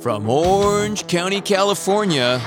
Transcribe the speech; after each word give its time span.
From 0.00 0.30
Orange 0.30 1.06
County, 1.08 1.42
California, 1.42 2.40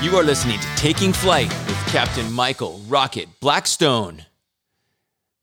you 0.00 0.16
are 0.16 0.22
listening 0.22 0.58
to 0.58 0.66
Taking 0.76 1.12
Flight 1.12 1.50
with 1.50 1.76
Captain 1.88 2.32
Michael 2.32 2.80
Rocket 2.88 3.28
Blackstone. 3.40 4.24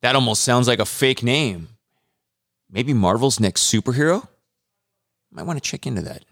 That 0.01 0.15
almost 0.15 0.43
sounds 0.43 0.67
like 0.67 0.79
a 0.79 0.85
fake 0.85 1.21
name. 1.21 1.67
Maybe 2.67 2.95
Marvel's 2.95 3.39
next 3.39 3.71
superhero? 3.71 4.27
Might 5.31 5.43
want 5.43 5.63
to 5.63 5.69
check 5.69 5.85
into 5.85 6.01
that. 6.01 6.25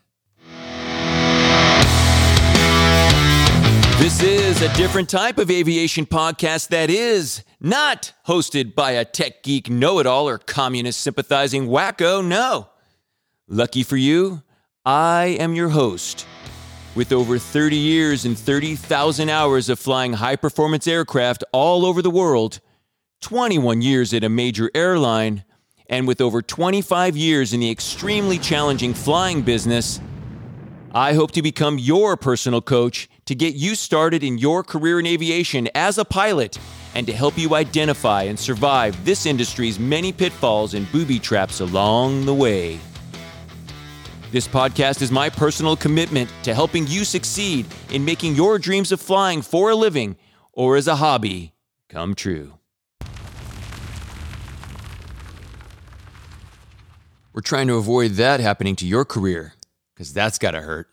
This 3.99 4.23
is 4.23 4.63
a 4.63 4.73
different 4.73 5.09
type 5.09 5.37
of 5.37 5.51
aviation 5.51 6.07
podcast 6.07 6.69
that 6.69 6.89
is 6.89 7.43
not 7.59 8.13
hosted 8.25 8.73
by 8.73 8.93
a 8.93 9.05
tech 9.05 9.43
geek 9.43 9.69
know 9.69 9.99
it 9.99 10.07
all 10.07 10.27
or 10.27 10.39
communist 10.39 11.01
sympathizing 11.01 11.67
wacko. 11.67 12.25
No. 12.25 12.70
Lucky 13.53 13.83
for 13.83 13.97
you, 13.97 14.43
I 14.85 15.35
am 15.37 15.55
your 15.55 15.67
host. 15.67 16.25
With 16.95 17.11
over 17.11 17.37
30 17.37 17.75
years 17.75 18.23
and 18.23 18.39
30,000 18.39 19.27
hours 19.27 19.67
of 19.67 19.77
flying 19.77 20.13
high 20.13 20.37
performance 20.37 20.87
aircraft 20.87 21.43
all 21.51 21.85
over 21.85 22.01
the 22.01 22.09
world, 22.09 22.61
21 23.19 23.81
years 23.81 24.13
at 24.13 24.23
a 24.23 24.29
major 24.29 24.71
airline, 24.73 25.43
and 25.87 26.07
with 26.07 26.21
over 26.21 26.41
25 26.41 27.17
years 27.17 27.51
in 27.51 27.59
the 27.59 27.69
extremely 27.69 28.37
challenging 28.37 28.93
flying 28.93 29.41
business, 29.41 29.99
I 30.93 31.11
hope 31.11 31.31
to 31.31 31.41
become 31.41 31.77
your 31.77 32.15
personal 32.15 32.61
coach 32.61 33.09
to 33.25 33.35
get 33.35 33.55
you 33.55 33.75
started 33.75 34.23
in 34.23 34.37
your 34.37 34.63
career 34.63 35.01
in 35.01 35.05
aviation 35.05 35.67
as 35.75 35.97
a 35.97 36.05
pilot 36.05 36.57
and 36.95 37.05
to 37.05 37.11
help 37.11 37.37
you 37.37 37.53
identify 37.53 38.23
and 38.23 38.39
survive 38.39 39.03
this 39.03 39.25
industry's 39.25 39.77
many 39.77 40.13
pitfalls 40.13 40.73
and 40.73 40.89
booby 40.93 41.19
traps 41.19 41.59
along 41.59 42.25
the 42.25 42.33
way. 42.33 42.79
This 44.31 44.47
podcast 44.47 45.01
is 45.01 45.11
my 45.11 45.29
personal 45.29 45.75
commitment 45.75 46.31
to 46.43 46.53
helping 46.53 46.87
you 46.87 47.03
succeed 47.03 47.65
in 47.89 48.05
making 48.05 48.33
your 48.33 48.57
dreams 48.57 48.93
of 48.93 49.01
flying 49.01 49.41
for 49.41 49.71
a 49.71 49.75
living 49.75 50.15
or 50.53 50.77
as 50.77 50.87
a 50.87 50.95
hobby 50.95 51.51
come 51.89 52.15
true. 52.15 52.53
We're 57.33 57.41
trying 57.41 57.67
to 57.67 57.75
avoid 57.75 58.11
that 58.11 58.39
happening 58.39 58.77
to 58.77 58.87
your 58.87 59.03
career 59.03 59.55
because 59.93 60.13
that's 60.13 60.37
got 60.37 60.51
to 60.51 60.61
hurt. 60.61 60.87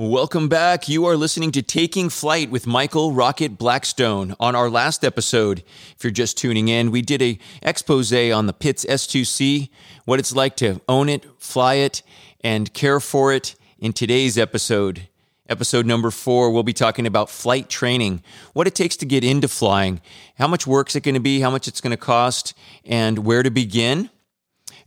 Welcome 0.00 0.48
back. 0.48 0.88
You 0.88 1.06
are 1.06 1.16
listening 1.16 1.50
to 1.50 1.60
Taking 1.60 2.08
Flight 2.08 2.52
with 2.52 2.68
Michael 2.68 3.14
Rocket 3.14 3.58
Blackstone. 3.58 4.32
On 4.38 4.54
our 4.54 4.70
last 4.70 5.04
episode, 5.04 5.64
if 5.96 6.04
you're 6.04 6.12
just 6.12 6.38
tuning 6.38 6.68
in, 6.68 6.92
we 6.92 7.02
did 7.02 7.20
a 7.20 7.36
expose 7.62 8.12
on 8.12 8.46
the 8.46 8.52
Pitts 8.52 8.84
S2C, 8.84 9.70
what 10.04 10.20
it's 10.20 10.32
like 10.32 10.54
to 10.58 10.80
own 10.88 11.08
it, 11.08 11.26
fly 11.40 11.74
it, 11.74 12.04
and 12.42 12.72
care 12.72 13.00
for 13.00 13.32
it. 13.32 13.56
In 13.80 13.92
today's 13.92 14.38
episode, 14.38 15.08
episode 15.48 15.84
number 15.84 16.12
four, 16.12 16.52
we'll 16.52 16.62
be 16.62 16.72
talking 16.72 17.04
about 17.04 17.28
flight 17.28 17.68
training, 17.68 18.22
what 18.52 18.68
it 18.68 18.76
takes 18.76 18.96
to 18.98 19.04
get 19.04 19.24
into 19.24 19.48
flying, 19.48 20.00
how 20.36 20.46
much 20.46 20.64
work 20.64 20.90
is 20.90 20.94
it 20.94 21.02
going 21.02 21.16
to 21.16 21.20
be, 21.20 21.40
how 21.40 21.50
much 21.50 21.66
it's 21.66 21.80
going 21.80 21.90
to 21.90 21.96
cost, 21.96 22.56
and 22.84 23.26
where 23.26 23.42
to 23.42 23.50
begin. 23.50 24.10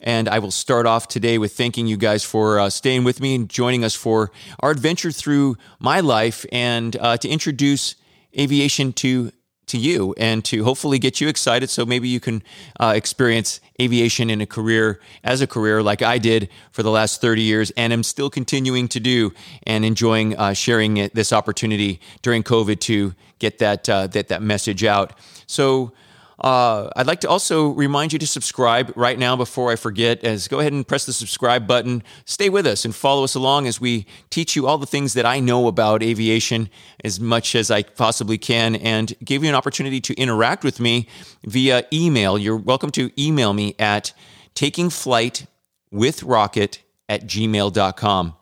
And 0.02 0.28
I 0.28 0.40
will 0.40 0.52
start 0.52 0.86
off 0.86 1.08
today 1.08 1.38
with 1.38 1.54
thanking 1.54 1.88
you 1.88 1.96
guys 1.96 2.24
for 2.24 2.60
uh, 2.60 2.70
staying 2.70 3.04
with 3.04 3.22
me 3.22 3.36
and 3.36 3.50
joining 3.50 3.84
us 3.84 3.96
for 3.96 4.32
our 4.60 4.72
adventure 4.72 5.12
through 5.12 5.58
my 5.80 6.00
life 6.00 6.46
and 6.52 6.96
uh, 6.98 7.18
to 7.18 7.30
introduce 7.30 7.96
aviation 8.38 8.94
to 8.94 9.32
to 9.72 9.78
you 9.78 10.14
and 10.18 10.44
to 10.44 10.64
hopefully 10.66 11.00
get 11.00 11.22
you 11.22 11.30
excited 11.30 11.70
so 11.70 11.86
maybe 11.86 12.08
you 12.10 12.20
can 12.20 12.44
uh, 12.80 12.94
experience 12.96 13.62
aviation 13.82 14.30
in 14.30 14.42
a 14.42 14.46
career 14.46 15.00
as 15.24 15.40
a 15.40 15.48
career 15.48 15.82
like 15.82 16.02
I 16.02 16.18
did 16.18 16.50
for 16.72 16.84
the 16.84 16.92
last 16.92 17.22
30 17.22 17.42
years 17.42 17.72
and 17.78 17.94
am 17.94 18.04
still 18.04 18.30
continuing 18.30 18.90
to 18.90 19.00
do 19.00 19.31
and 19.64 19.86
enjoying 19.86 20.38
uh, 20.38 20.54
sharing 20.54 20.98
it, 20.98 21.16
this 21.16 21.31
opportunity 21.31 22.02
during 22.22 22.44
COVID 22.44 22.81
to 22.81 23.16
get 23.40 23.59
that, 23.59 23.88
uh, 23.88 24.08
that, 24.08 24.28
that 24.28 24.42
message 24.42 24.84
out. 24.84 25.14
So 25.48 25.94
uh, 26.41 26.90
I'd 26.96 27.07
like 27.07 27.22
to 27.22 27.29
also 27.29 27.69
remind 27.69 28.13
you 28.13 28.19
to 28.19 28.28
subscribe 28.28 28.94
right 28.96 29.18
now 29.19 29.35
before 29.35 29.72
I 29.72 29.75
forget. 29.75 30.24
As 30.24 30.47
go 30.47 30.59
ahead 30.59 30.74
and 30.74 30.88
press 30.88 31.06
the 31.06 31.13
subscribe 31.13 31.68
button. 31.68 32.02
Stay 32.25 32.50
with 32.50 32.66
us 32.66 32.84
and 32.84 32.96
follow 32.96 33.24
us 33.24 33.35
along 33.35 33.68
as 33.68 33.79
we 33.79 34.07
teach 34.31 34.56
you 34.56 34.66
all 34.68 34.80
the 34.80 34.88
things 34.88 35.13
that 35.13 35.25
I 35.25 35.40
know 35.40 35.68
about 35.68 36.01
aviation 36.01 36.69
as 37.03 37.19
much 37.19 37.53
as 37.56 37.69
I 37.69 37.84
possibly 37.84 38.40
can, 38.40 38.75
and 38.75 39.13
give 39.24 39.44
you 39.44 39.50
an 39.50 39.56
opportunity 39.56 40.01
to 40.01 40.16
interact 40.16 40.63
with 40.63 40.80
me 40.80 41.07
via 41.46 41.85
email. 41.94 42.38
You're 42.38 42.57
welcome 42.57 42.91
to 42.91 43.12
email 43.22 43.51
me 43.53 43.75
at 43.78 44.13
takingflightwithrocket 44.56 46.78
at 47.09 47.28
gmail.com 47.28 48.34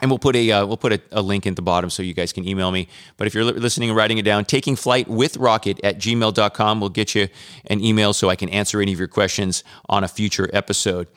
and 0.00 0.10
we'll 0.10 0.18
put 0.18 0.36
a 0.36 0.50
uh, 0.50 0.66
we'll 0.66 0.76
put 0.76 0.92
a, 0.92 1.00
a, 1.12 1.22
link 1.22 1.46
at 1.46 1.56
the 1.56 1.62
bottom 1.62 1.90
so 1.90 2.02
you 2.02 2.14
guys 2.14 2.32
can 2.32 2.46
email 2.46 2.70
me. 2.70 2.88
But 3.16 3.26
if 3.26 3.34
you're 3.34 3.44
listening 3.44 3.90
and 3.90 3.96
writing 3.96 4.18
it 4.18 4.22
down 4.22 4.44
taking 4.44 4.76
flight 4.76 5.08
with 5.08 5.36
rocket 5.36 5.80
at 5.84 5.98
gmail.com 5.98 6.80
will 6.80 6.88
get 6.88 7.14
you 7.14 7.28
an 7.66 7.82
email 7.82 8.12
so 8.12 8.28
i 8.28 8.36
can 8.36 8.48
answer 8.48 8.80
any 8.80 8.92
of 8.92 8.98
your 8.98 9.08
questions 9.08 9.64
on 9.88 10.04
a 10.04 10.08
future 10.08 10.48
episode. 10.52 11.08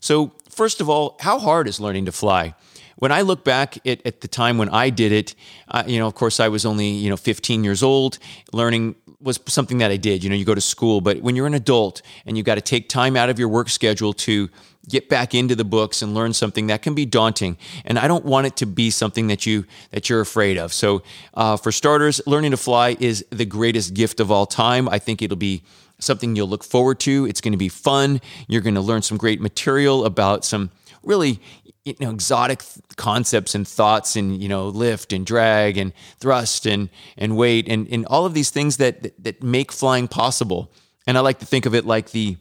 So 0.00 0.32
first 0.48 0.80
of 0.80 0.88
all 0.88 1.16
how 1.20 1.38
hard 1.38 1.68
is 1.68 1.80
learning 1.80 2.06
to 2.06 2.12
fly 2.12 2.54
when 2.98 3.12
I 3.12 3.22
look 3.22 3.44
back 3.44 3.78
at, 3.86 4.04
at 4.04 4.20
the 4.20 4.28
time 4.28 4.58
when 4.58 4.68
I 4.68 4.90
did 4.90 5.12
it, 5.12 5.34
uh, 5.68 5.84
you 5.86 5.98
know, 5.98 6.06
of 6.06 6.14
course, 6.14 6.40
I 6.40 6.48
was 6.48 6.66
only 6.66 6.88
you 6.88 7.10
know 7.10 7.16
15 7.16 7.64
years 7.64 7.82
old. 7.82 8.18
Learning 8.52 8.94
was 9.20 9.40
something 9.46 9.78
that 9.78 9.90
I 9.90 9.96
did. 9.96 10.22
You 10.22 10.30
know, 10.30 10.36
you 10.36 10.44
go 10.44 10.54
to 10.54 10.60
school, 10.60 11.00
but 11.00 11.20
when 11.20 11.34
you're 11.34 11.46
an 11.46 11.54
adult 11.54 12.02
and 12.24 12.36
you 12.36 12.42
got 12.42 12.54
to 12.54 12.60
take 12.60 12.88
time 12.88 13.16
out 13.16 13.30
of 13.30 13.38
your 13.38 13.48
work 13.48 13.68
schedule 13.68 14.12
to 14.12 14.48
get 14.88 15.08
back 15.08 15.34
into 15.34 15.54
the 15.54 15.64
books 15.64 16.02
and 16.02 16.14
learn 16.14 16.32
something 16.32 16.68
that 16.68 16.82
can 16.82 16.94
be 16.94 17.04
daunting. 17.04 17.56
And 17.84 17.98
i 17.98 18.08
don't 18.08 18.24
want 18.24 18.46
it 18.46 18.56
to 18.56 18.66
be 18.66 18.90
something 18.90 19.26
that 19.26 19.44
you 19.44 19.64
that 19.90 20.08
you're 20.08 20.20
afraid 20.20 20.56
of. 20.56 20.72
So 20.72 21.02
uh, 21.34 21.56
for 21.56 21.72
starters 21.72 22.20
learning 22.26 22.52
to 22.52 22.56
fly 22.56 22.96
is 22.98 23.24
the 23.30 23.44
greatest 23.44 23.94
gift 23.94 24.20
of 24.20 24.30
all 24.30 24.46
time. 24.46 24.88
I 24.88 24.98
think 24.98 25.20
it'll 25.20 25.36
be 25.36 25.62
something 25.98 26.36
you'll 26.36 26.48
look 26.48 26.64
forward 26.64 27.00
to. 27.00 27.26
It's 27.26 27.40
going 27.40 27.52
to 27.52 27.58
be 27.58 27.68
fun. 27.68 28.20
You're 28.46 28.62
going 28.62 28.76
to 28.76 28.80
learn 28.80 29.02
some 29.02 29.18
great 29.18 29.40
material 29.40 30.04
about 30.04 30.44
some 30.44 30.70
really 31.02 31.40
you 31.88 32.06
know 32.06 32.10
exotic 32.10 32.62
concepts 32.96 33.54
and 33.54 33.66
thoughts 33.66 34.16
and 34.16 34.42
you 34.42 34.48
know 34.48 34.68
lift 34.68 35.12
and 35.12 35.26
drag 35.26 35.76
and 35.76 35.92
thrust 36.18 36.66
and 36.66 36.88
and 37.16 37.36
weight 37.36 37.68
and 37.68 37.88
and 37.88 38.06
all 38.06 38.26
of 38.26 38.34
these 38.34 38.50
things 38.50 38.76
that 38.76 39.02
that, 39.02 39.24
that 39.24 39.42
make 39.42 39.72
flying 39.72 40.08
possible. 40.08 40.72
And 41.06 41.16
i 41.16 41.20
like 41.20 41.38
to 41.38 41.46
think 41.46 41.64
of 41.66 41.74
it 41.74 41.86
like 41.86 42.10
the 42.10 42.36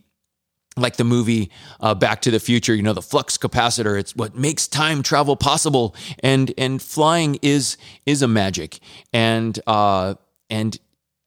like 0.78 0.98
the 0.98 1.04
movie 1.04 1.50
uh, 1.80 1.96
Back 1.96 2.22
to 2.22 2.32
the 2.32 2.40
Future, 2.40 2.76
you 2.76 2.84
know, 2.84 2.94
the 2.94 3.02
flux 3.02 3.38
capacitor. 3.38 4.00
It's 4.00 4.16
what 4.16 4.36
makes 4.36 4.68
time 4.68 5.04
travel 5.04 5.36
possible, 5.36 5.96
and 6.20 6.54
and 6.58 6.82
flying 6.82 7.40
is 7.42 7.78
is 8.06 8.22
a 8.22 8.28
magic, 8.28 8.80
and 9.12 9.60
uh, 9.68 10.16
and 10.50 10.78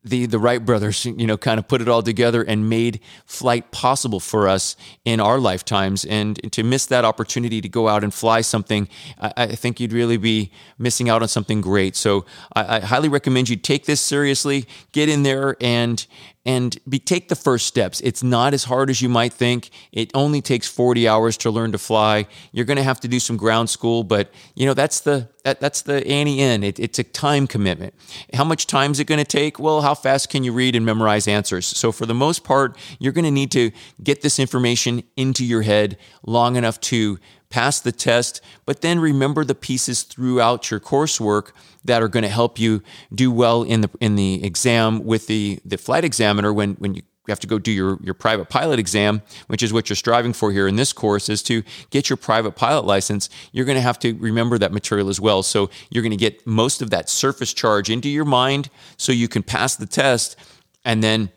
the 0.03 0.27
the 0.27 0.39
Wright 0.39 0.65
brothers, 0.65 1.05
you 1.05 1.27
know, 1.27 1.37
kind 1.37 1.59
of 1.59 1.69
put 1.69 1.81
it 1.83 1.89
all 1.89 2.03
together 2.03 2.43
and 2.43 2.71
made 2.71 3.01
flight 3.27 3.71
possible 3.71 4.21
for 4.21 4.49
us 4.49 4.77
in 5.05 5.21
our 5.21 5.39
lifetimes. 5.39 6.05
And 6.05 6.53
to 6.53 6.63
miss 6.63 6.87
that 6.87 7.05
opportunity 7.05 7.61
to 7.61 7.69
go 7.69 7.89
out 7.89 8.03
and 8.03 8.13
fly 8.13 8.41
something, 8.41 8.89
I, 9.19 9.33
I 9.37 9.47
think 9.49 9.79
you'd 9.79 9.93
really 9.93 10.17
be 10.17 10.53
missing 10.79 11.11
out 11.11 11.23
on 11.23 11.29
something 11.29 11.61
great. 11.61 11.97
So 11.97 12.25
I, 12.55 12.77
I 12.77 12.81
highly 12.81 13.09
recommend 13.09 13.51
you 13.51 13.57
take 13.57 13.85
this 13.85 14.01
seriously, 14.01 14.67
get 14.93 15.09
in 15.09 15.23
there 15.23 15.57
and 15.61 16.07
and 16.47 16.79
be, 16.89 16.99
take 16.99 17.29
the 17.29 17.37
first 17.37 17.67
steps. 17.67 18.01
It's 18.01 18.23
not 18.23 18.55
as 18.55 18.65
hard 18.65 18.89
as 18.89 19.03
you 19.03 19.09
might 19.09 19.33
think. 19.33 19.71
It 19.93 20.11
only 20.15 20.41
takes 20.41 20.67
40 20.67 21.07
hours 21.07 21.37
to 21.39 21.51
learn 21.51 21.73
to 21.73 21.79
fly. 21.79 22.27
You're 22.53 22.65
going 22.65 22.79
to 22.79 22.83
have 22.83 23.01
to 23.01 23.09
do 23.09 23.21
some 23.21 23.37
ground 23.37 23.69
school, 23.69 24.05
but 24.05 24.31
you 24.55 24.65
know 24.67 24.75
that's 24.75 25.01
the 25.01 25.29
that, 25.45 25.61
that's 25.61 25.83
the 25.83 26.07
ante 26.07 26.41
in. 26.41 26.63
It, 26.65 26.79
it's 26.79 26.99
a 26.99 27.05
time 27.05 27.47
commitment. 27.47 27.95
How 28.35 28.45
much 28.45 28.67
time 28.67 28.91
is 28.93 29.01
it 29.01 29.07
going 29.07 29.19
to 29.19 29.25
take? 29.25 29.59
Well, 29.59 29.83
how 29.83 29.95
fast 29.95 30.29
can 30.29 30.45
you 30.45 30.53
read 30.53 30.77
and 30.77 30.85
memorize 30.85 31.29
answers? 31.29 31.67
So 31.67 31.93
for 31.93 32.07
the 32.07 32.15
most 32.15 32.45
part, 32.45 32.77
you're 32.99 33.13
going 33.13 33.25
to 33.25 33.31
need 33.31 33.51
to 33.53 33.71
get 34.03 34.23
this 34.23 34.39
information 34.39 35.03
into 35.17 35.45
your 35.45 35.63
head 35.63 35.99
long 36.25 36.57
enough 36.57 36.81
to 36.81 37.19
pass 37.51 37.81
the 37.81 37.93
test, 37.93 38.41
but 38.65 38.81
then 38.81 39.01
remember 39.01 39.45
the 39.45 39.55
pieces 39.57 40.05
throughout 40.05 40.71
your 40.71 40.79
coursework 40.79 41.51
that 41.85 42.03
are 42.03 42.09
going 42.09 42.23
to 42.23 42.29
help 42.29 42.59
you 42.59 42.83
do 43.15 43.31
well 43.31 43.63
in 43.63 43.81
the 43.81 43.91
in 44.01 44.17
the 44.17 44.45
exam 44.45 45.05
with 45.05 45.27
the 45.27 45.61
the 45.65 45.79
flight 45.79 46.05
examiner 46.05 46.53
when 46.53 46.75
when 46.75 46.95
you 46.95 47.03
have 47.29 47.41
to 47.41 47.47
go 47.47 47.59
do 47.59 47.71
your, 47.71 47.99
your 48.03 48.15
private 48.15 48.49
pilot 48.49 48.79
exam, 48.79 49.23
which 49.47 49.63
is 49.63 49.73
what 49.73 49.89
you're 49.89 49.97
striving 49.97 50.33
for 50.33 50.53
here 50.53 50.69
in 50.69 50.77
this 50.77 50.93
course, 50.93 51.29
is 51.29 51.43
to 51.45 51.63
get 51.91 52.11
your 52.11 52.17
private 52.17 52.53
pilot 52.53 52.85
license. 52.85 53.31
You're 53.53 53.65
going 53.65 53.77
to 53.77 53.83
have 53.83 53.99
to 54.01 54.15
remember 54.15 54.59
that 54.59 54.73
material 54.73 55.09
as 55.09 55.21
well. 55.21 55.43
So 55.43 55.71
you're 55.91 56.03
going 56.03 56.11
to 56.11 56.17
get 56.17 56.47
most 56.47 56.83
of 56.83 56.91
that 56.91 57.09
surface 57.09 57.53
charge 57.55 57.89
into 57.89 58.09
your 58.09 58.25
mind 58.25 58.69
so 58.97 59.13
you 59.13 59.29
can 59.29 59.43
pass 59.43 59.77
the 59.77 59.87
test 59.87 60.37
and 60.85 61.03
then 61.03 61.31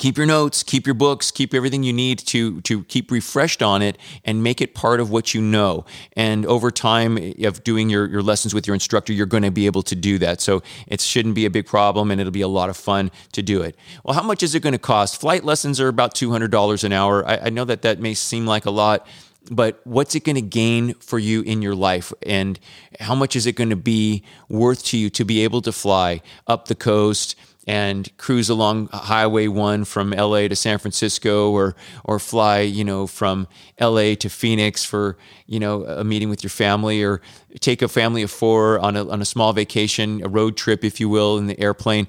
keep 0.00 0.16
your 0.16 0.26
notes, 0.26 0.62
keep 0.62 0.86
your 0.86 0.94
books, 0.94 1.30
keep 1.30 1.52
everything 1.52 1.82
you 1.82 1.92
need 1.92 2.18
to 2.18 2.60
to 2.62 2.82
keep 2.84 3.10
refreshed 3.10 3.62
on 3.62 3.82
it 3.82 3.98
and 4.24 4.42
make 4.42 4.62
it 4.62 4.74
part 4.74 4.98
of 4.98 5.10
what 5.10 5.34
you 5.34 5.42
know. 5.42 5.84
And 6.14 6.46
over 6.46 6.70
time 6.70 7.18
of 7.44 7.62
doing 7.62 7.90
your, 7.90 8.08
your 8.08 8.22
lessons 8.22 8.54
with 8.54 8.66
your 8.66 8.74
instructor, 8.74 9.12
you're 9.12 9.26
going 9.26 9.42
to 9.42 9.50
be 9.50 9.66
able 9.66 9.82
to 9.82 9.94
do 9.94 10.18
that. 10.18 10.40
So 10.40 10.62
it 10.86 11.02
shouldn't 11.02 11.34
be 11.34 11.44
a 11.44 11.50
big 11.50 11.66
problem 11.66 12.10
and 12.10 12.18
it'll 12.18 12.32
be 12.32 12.40
a 12.40 12.48
lot 12.48 12.70
of 12.70 12.76
fun 12.78 13.10
to 13.32 13.42
do 13.42 13.60
it. 13.60 13.76
Well, 14.02 14.14
how 14.14 14.22
much 14.22 14.42
is 14.42 14.54
it 14.54 14.60
going 14.60 14.72
to 14.72 14.78
cost? 14.78 15.20
Flight 15.20 15.44
lessons 15.44 15.78
are 15.80 15.88
about 15.88 16.14
$200 16.14 16.84
an 16.84 16.92
hour. 16.92 17.28
I, 17.28 17.36
I 17.36 17.50
know 17.50 17.66
that 17.66 17.82
that 17.82 18.00
may 18.00 18.14
seem 18.14 18.46
like 18.46 18.64
a 18.64 18.70
lot 18.70 19.06
but 19.50 19.80
what's 19.84 20.14
it 20.14 20.22
going 20.22 20.36
to 20.36 20.42
gain 20.42 20.92
for 20.94 21.18
you 21.18 21.40
in 21.42 21.62
your 21.62 21.74
life 21.74 22.12
and 22.26 22.60
how 23.00 23.14
much 23.14 23.34
is 23.34 23.46
it 23.46 23.52
going 23.52 23.70
to 23.70 23.76
be 23.76 24.22
worth 24.50 24.84
to 24.84 24.98
you 24.98 25.08
to 25.08 25.24
be 25.24 25.42
able 25.44 25.62
to 25.62 25.72
fly 25.72 26.20
up 26.46 26.68
the 26.68 26.74
coast 26.74 27.36
and 27.70 28.16
cruise 28.16 28.48
along 28.48 28.88
Highway 28.88 29.46
1 29.46 29.84
from 29.84 30.10
LA 30.10 30.48
to 30.48 30.56
San 30.56 30.78
Francisco 30.78 31.52
or 31.52 31.76
or 32.02 32.18
fly, 32.18 32.62
you 32.62 32.82
know, 32.82 33.06
from 33.06 33.46
LA 33.80 34.16
to 34.16 34.28
Phoenix 34.28 34.84
for, 34.84 35.16
you 35.46 35.60
know, 35.60 35.84
a 35.84 36.02
meeting 36.02 36.28
with 36.28 36.42
your 36.42 36.50
family 36.50 37.00
or 37.00 37.22
take 37.60 37.80
a 37.80 37.86
family 37.86 38.22
of 38.24 38.30
4 38.32 38.80
on 38.80 38.96
a 38.96 39.08
on 39.08 39.22
a 39.22 39.24
small 39.24 39.52
vacation, 39.52 40.20
a 40.24 40.28
road 40.28 40.56
trip 40.56 40.82
if 40.82 40.98
you 40.98 41.08
will 41.08 41.38
in 41.38 41.46
the 41.46 41.60
airplane, 41.60 42.08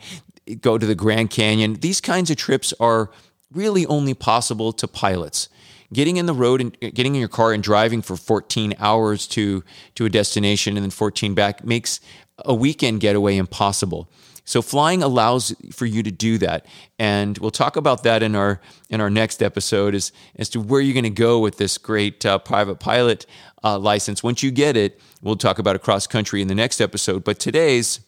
go 0.61 0.79
to 0.79 0.85
the 0.87 0.95
Grand 0.95 1.29
Canyon. 1.29 1.75
These 1.75 2.01
kinds 2.01 2.31
of 2.31 2.37
trips 2.37 2.73
are 2.79 3.11
really 3.51 3.85
only 3.85 4.15
possible 4.15 4.73
to 4.73 4.87
pilots 4.87 5.47
getting 5.93 6.17
in 6.17 6.25
the 6.25 6.33
road 6.33 6.61
and 6.61 6.79
getting 6.79 7.13
in 7.13 7.19
your 7.19 7.29
car 7.29 7.53
and 7.53 7.61
driving 7.61 8.01
for 8.01 8.15
14 8.15 8.73
hours 8.79 9.27
to 9.27 9.63
to 9.93 10.05
a 10.05 10.09
destination 10.09 10.75
and 10.75 10.83
then 10.83 10.89
14 10.89 11.35
back 11.35 11.63
makes 11.63 11.99
a 12.39 12.55
weekend 12.55 12.99
getaway 13.01 13.37
impossible. 13.37 14.09
So 14.43 14.61
flying 14.61 15.03
allows 15.03 15.55
for 15.71 15.85
you 15.85 16.03
to 16.03 16.11
do 16.11 16.37
that, 16.39 16.65
and 16.97 17.37
we'll 17.37 17.51
talk 17.51 17.75
about 17.75 18.03
that 18.03 18.23
in 18.23 18.35
our 18.35 18.59
in 18.89 18.99
our 18.99 19.09
next 19.09 19.41
episode 19.41 19.93
as 19.95 20.11
as 20.35 20.49
to 20.49 20.59
where 20.59 20.81
you're 20.81 20.93
going 20.93 21.03
to 21.03 21.09
go 21.09 21.39
with 21.39 21.57
this 21.57 21.77
great 21.77 22.25
uh, 22.25 22.39
private 22.39 22.79
pilot 22.79 23.25
uh, 23.63 23.77
license. 23.77 24.23
Once 24.23 24.41
you 24.41 24.51
get 24.51 24.75
it, 24.75 24.99
we'll 25.21 25.35
talk 25.35 25.59
about 25.59 25.75
across 25.75 26.07
country 26.07 26.41
in 26.41 26.47
the 26.47 26.55
next 26.55 26.81
episode. 26.81 27.23
But 27.23 27.39
today's 27.39 27.99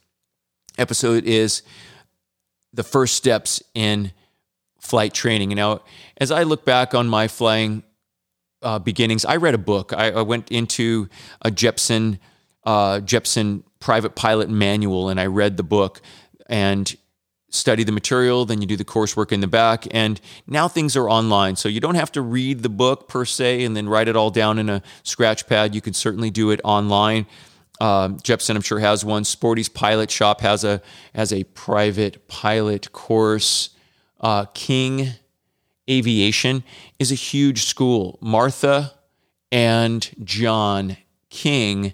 episode 0.78 1.24
is 1.26 1.62
the 2.74 2.84
first 2.84 3.16
steps 3.16 3.62
in 3.76 4.12
flight 4.80 5.14
training. 5.14 5.50
Now, 5.50 5.82
as 6.18 6.32
I 6.32 6.44
look 6.44 6.66
back 6.66 6.96
on 6.96 7.08
my 7.08 7.28
flying 7.28 7.84
uh, 8.62 8.80
beginnings, 8.80 9.24
I 9.24 9.36
read 9.36 9.54
a 9.54 9.60
book. 9.60 9.94
I, 9.94 10.12
I 10.12 10.22
went 10.24 10.52
into 10.52 11.10
a 11.42 11.52
Jeppesen 11.52 12.18
uh, 12.66 13.00
Jeppesen 13.00 13.64
private 13.80 14.16
pilot 14.16 14.50
manual, 14.50 15.10
and 15.10 15.20
I 15.20 15.26
read 15.26 15.58
the 15.58 15.64
book 15.64 16.02
and 16.54 16.96
study 17.50 17.84
the 17.84 17.92
material, 17.92 18.46
then 18.46 18.62
you 18.62 18.68
do 18.68 18.78
the 18.78 18.86
coursework 18.86 19.32
in 19.32 19.42
the 19.42 19.48
back. 19.48 19.88
And 19.92 20.22
now 20.46 20.68
things 20.68 20.96
are 20.96 21.10
online. 21.10 21.56
So 21.56 21.68
you 21.68 21.80
don't 21.80 21.96
have 21.96 22.12
to 22.12 22.22
read 22.22 22.62
the 22.62 22.70
book 22.70 23.10
per 23.10 23.26
se 23.26 23.64
and 23.64 23.76
then 23.76 23.90
write 23.90 24.08
it 24.08 24.16
all 24.16 24.30
down 24.30 24.60
in 24.60 24.70
a 24.70 24.84
scratch 25.02 25.48
pad. 25.48 25.74
You 25.74 25.82
can 25.82 25.94
certainly 25.94 26.30
do 26.30 26.52
it 26.52 26.62
online. 26.64 27.26
Um, 27.82 28.18
Jeppesen, 28.18 28.56
I'm 28.56 28.62
sure, 28.62 28.80
has 28.80 29.04
one. 29.04 29.24
Sporty's 29.24 29.68
Pilot 29.68 30.12
Shop 30.12 30.42
has 30.42 30.64
a 30.64 30.80
has 31.16 31.34
a 31.34 31.44
private 31.44 32.28
pilot 32.28 32.92
course. 32.92 33.72
Uh, 34.22 34.46
King 34.54 35.10
Aviation 35.90 36.64
is 37.00 37.12
a 37.12 37.16
huge 37.16 37.66
school. 37.66 38.20
Martha 38.22 38.94
and 39.52 40.08
John 40.24 40.98
King 41.32 41.94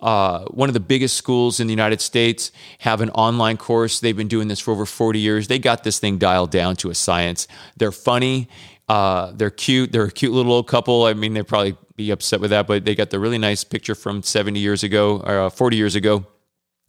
uh, 0.00 0.44
one 0.46 0.68
of 0.68 0.74
the 0.74 0.80
biggest 0.80 1.16
schools 1.16 1.60
in 1.60 1.66
the 1.66 1.72
United 1.72 2.00
States 2.00 2.52
have 2.78 3.00
an 3.00 3.10
online 3.10 3.56
course. 3.56 4.00
They've 4.00 4.16
been 4.16 4.28
doing 4.28 4.48
this 4.48 4.60
for 4.60 4.72
over 4.72 4.86
40 4.86 5.18
years. 5.18 5.48
They 5.48 5.58
got 5.58 5.84
this 5.84 5.98
thing 5.98 6.18
dialed 6.18 6.50
down 6.50 6.76
to 6.76 6.90
a 6.90 6.94
science. 6.94 7.46
They're 7.76 7.92
funny. 7.92 8.48
Uh, 8.88 9.32
they're 9.34 9.50
cute. 9.50 9.92
They're 9.92 10.04
a 10.04 10.10
cute 10.10 10.32
little 10.32 10.52
old 10.52 10.66
couple. 10.66 11.04
I 11.04 11.14
mean, 11.14 11.34
they'd 11.34 11.46
probably 11.46 11.76
be 11.96 12.10
upset 12.10 12.40
with 12.40 12.50
that, 12.50 12.66
but 12.66 12.84
they 12.84 12.94
got 12.94 13.10
the 13.10 13.20
really 13.20 13.38
nice 13.38 13.62
picture 13.62 13.94
from 13.94 14.22
70 14.22 14.58
years 14.58 14.82
ago 14.82 15.20
or 15.20 15.40
uh, 15.40 15.50
40 15.50 15.76
years 15.76 15.94
ago 15.94 16.26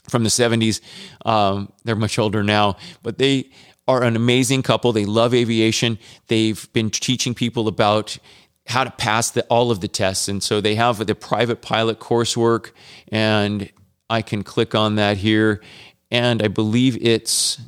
from 0.09 0.23
the 0.23 0.29
70s. 0.29 0.81
Um, 1.25 1.71
they're 1.83 1.95
much 1.95 2.17
older 2.17 2.43
now, 2.43 2.77
but 3.03 3.17
they 3.17 3.51
are 3.87 4.03
an 4.03 4.15
amazing 4.15 4.63
couple. 4.63 4.93
They 4.93 5.05
love 5.05 5.33
aviation. 5.33 5.99
They've 6.27 6.71
been 6.73 6.89
teaching 6.89 7.33
people 7.33 7.67
about 7.67 8.17
how 8.67 8.83
to 8.83 8.91
pass 8.91 9.31
the, 9.31 9.43
all 9.43 9.71
of 9.71 9.81
the 9.81 9.87
tests. 9.87 10.27
And 10.27 10.41
so 10.41 10.61
they 10.61 10.75
have 10.75 11.05
the 11.05 11.15
private 11.15 11.61
pilot 11.61 11.99
coursework, 11.99 12.71
and 13.09 13.69
I 14.09 14.21
can 14.21 14.43
click 14.43 14.75
on 14.75 14.95
that 14.95 15.17
here. 15.17 15.61
And 16.09 16.41
I 16.41 16.47
believe 16.47 16.97
it's, 17.01 17.61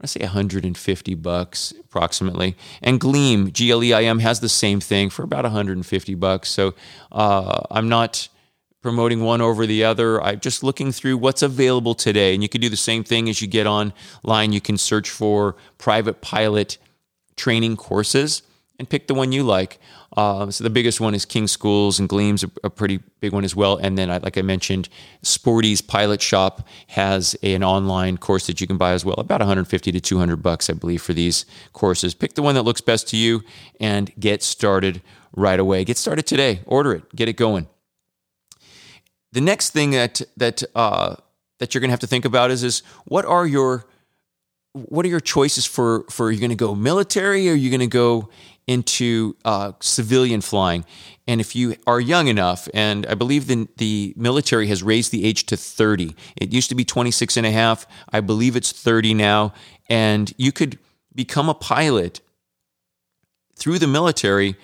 I 0.00 0.06
say 0.06 0.20
150 0.20 1.14
bucks 1.14 1.72
approximately. 1.78 2.56
And 2.82 3.00
Gleim, 3.00 3.52
G 3.52 3.70
L 3.70 3.84
E 3.84 3.92
I 3.92 4.04
M, 4.04 4.18
has 4.20 4.40
the 4.40 4.48
same 4.48 4.80
thing 4.80 5.10
for 5.10 5.22
about 5.22 5.44
150 5.44 6.14
bucks. 6.14 6.48
So 6.48 6.74
uh, 7.12 7.62
I'm 7.70 7.88
not 7.88 8.28
promoting 8.82 9.20
one 9.20 9.40
over 9.40 9.66
the 9.66 9.84
other. 9.84 10.22
I'm 10.22 10.40
just 10.40 10.62
looking 10.62 10.92
through 10.92 11.18
what's 11.18 11.42
available 11.42 11.94
today. 11.94 12.34
And 12.34 12.42
you 12.42 12.48
can 12.48 12.60
do 12.60 12.68
the 12.68 12.76
same 12.76 13.04
thing 13.04 13.28
as 13.28 13.42
you 13.42 13.48
get 13.48 13.66
online. 13.66 14.52
You 14.52 14.60
can 14.60 14.78
search 14.78 15.10
for 15.10 15.56
private 15.76 16.20
pilot 16.20 16.78
training 17.36 17.76
courses 17.76 18.42
and 18.78 18.88
pick 18.88 19.06
the 19.06 19.14
one 19.14 19.32
you 19.32 19.42
like. 19.42 19.78
Uh, 20.16 20.50
so 20.50 20.64
the 20.64 20.70
biggest 20.70 21.00
one 21.00 21.14
is 21.14 21.24
King 21.24 21.46
Schools 21.46 21.98
and 21.98 22.08
Gleim's 22.08 22.44
a, 22.44 22.50
a 22.64 22.70
pretty 22.70 23.00
big 23.20 23.32
one 23.32 23.44
as 23.44 23.54
well. 23.54 23.76
And 23.76 23.96
then, 23.96 24.08
like 24.08 24.38
I 24.38 24.42
mentioned, 24.42 24.88
Sporty's 25.22 25.80
Pilot 25.80 26.22
Shop 26.22 26.66
has 26.88 27.36
a, 27.42 27.54
an 27.54 27.64
online 27.64 28.16
course 28.16 28.46
that 28.46 28.60
you 28.60 28.66
can 28.66 28.76
buy 28.76 28.92
as 28.92 29.04
well, 29.04 29.16
about 29.16 29.40
150 29.40 29.92
to 29.92 30.00
200 30.00 30.36
bucks, 30.36 30.70
I 30.70 30.74
believe, 30.74 31.02
for 31.02 31.12
these 31.12 31.46
courses. 31.72 32.14
Pick 32.14 32.34
the 32.34 32.42
one 32.42 32.54
that 32.54 32.62
looks 32.62 32.80
best 32.80 33.08
to 33.08 33.16
you 33.16 33.42
and 33.80 34.12
get 34.18 34.42
started 34.42 35.02
right 35.34 35.60
away. 35.60 35.84
Get 35.84 35.98
started 35.98 36.26
today. 36.26 36.60
Order 36.66 36.92
it. 36.94 37.14
Get 37.14 37.28
it 37.28 37.36
going. 37.36 37.68
The 39.32 39.40
next 39.40 39.70
thing 39.70 39.90
that 39.90 40.22
that 40.36 40.62
uh, 40.74 41.16
that 41.58 41.74
you're 41.74 41.80
going 41.80 41.90
to 41.90 41.92
have 41.92 42.00
to 42.00 42.06
think 42.06 42.24
about 42.24 42.50
is 42.50 42.62
is 42.62 42.82
what 43.04 43.24
are 43.24 43.46
your 43.46 43.86
what 44.88 45.04
are 45.06 45.08
your 45.08 45.20
choices 45.20 45.66
for 45.66 46.04
for 46.10 46.26
are 46.26 46.30
you 46.30 46.40
going 46.40 46.50
to 46.50 46.56
go 46.56 46.74
military 46.74 47.48
or 47.48 47.52
are 47.52 47.56
you 47.56 47.70
going 47.70 47.80
to 47.80 47.86
go 47.86 48.28
into 48.66 49.36
uh, 49.44 49.72
civilian 49.80 50.40
flying. 50.40 50.84
And 51.28 51.40
if 51.40 51.54
you 51.54 51.76
are 51.86 52.00
young 52.00 52.28
enough, 52.28 52.68
and 52.74 53.06
I 53.06 53.14
believe 53.14 53.46
the, 53.46 53.68
the 53.76 54.14
military 54.16 54.66
has 54.68 54.82
raised 54.82 55.12
the 55.12 55.24
age 55.24 55.46
to 55.46 55.56
30, 55.56 56.14
it 56.36 56.52
used 56.52 56.68
to 56.70 56.74
be 56.74 56.84
26 56.84 57.36
and 57.36 57.46
a 57.46 57.52
half. 57.52 57.86
I 58.12 58.20
believe 58.20 58.56
it's 58.56 58.72
30 58.72 59.14
now. 59.14 59.52
And 59.88 60.32
you 60.36 60.52
could 60.52 60.78
become 61.14 61.48
a 61.48 61.54
pilot 61.54 62.20
through 63.54 63.78
the 63.78 63.86
military 63.86 64.56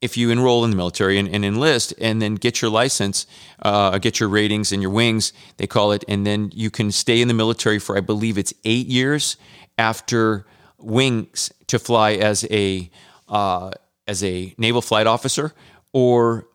if 0.00 0.16
you 0.16 0.30
enroll 0.30 0.64
in 0.64 0.70
the 0.70 0.76
military 0.76 1.18
and, 1.18 1.28
and 1.28 1.44
enlist 1.44 1.92
and 2.00 2.22
then 2.22 2.34
get 2.34 2.62
your 2.62 2.70
license, 2.70 3.26
uh, 3.62 3.98
get 3.98 4.18
your 4.18 4.28
ratings 4.28 4.72
and 4.72 4.80
your 4.80 4.90
wings, 4.90 5.32
they 5.58 5.66
call 5.66 5.92
it. 5.92 6.04
And 6.08 6.26
then 6.26 6.50
you 6.54 6.70
can 6.70 6.90
stay 6.90 7.20
in 7.20 7.28
the 7.28 7.34
military 7.34 7.78
for, 7.78 7.96
I 7.96 8.00
believe 8.00 8.38
it's 8.38 8.54
eight 8.64 8.86
years 8.86 9.36
after 9.76 10.46
wings 10.78 11.52
to 11.66 11.78
fly 11.78 12.12
as 12.12 12.46
a 12.50 12.90
uh, 13.28 13.70
as 14.06 14.24
a 14.24 14.52
naval 14.58 14.82
flight 14.82 15.06
officer 15.06 15.52
or 15.92 16.46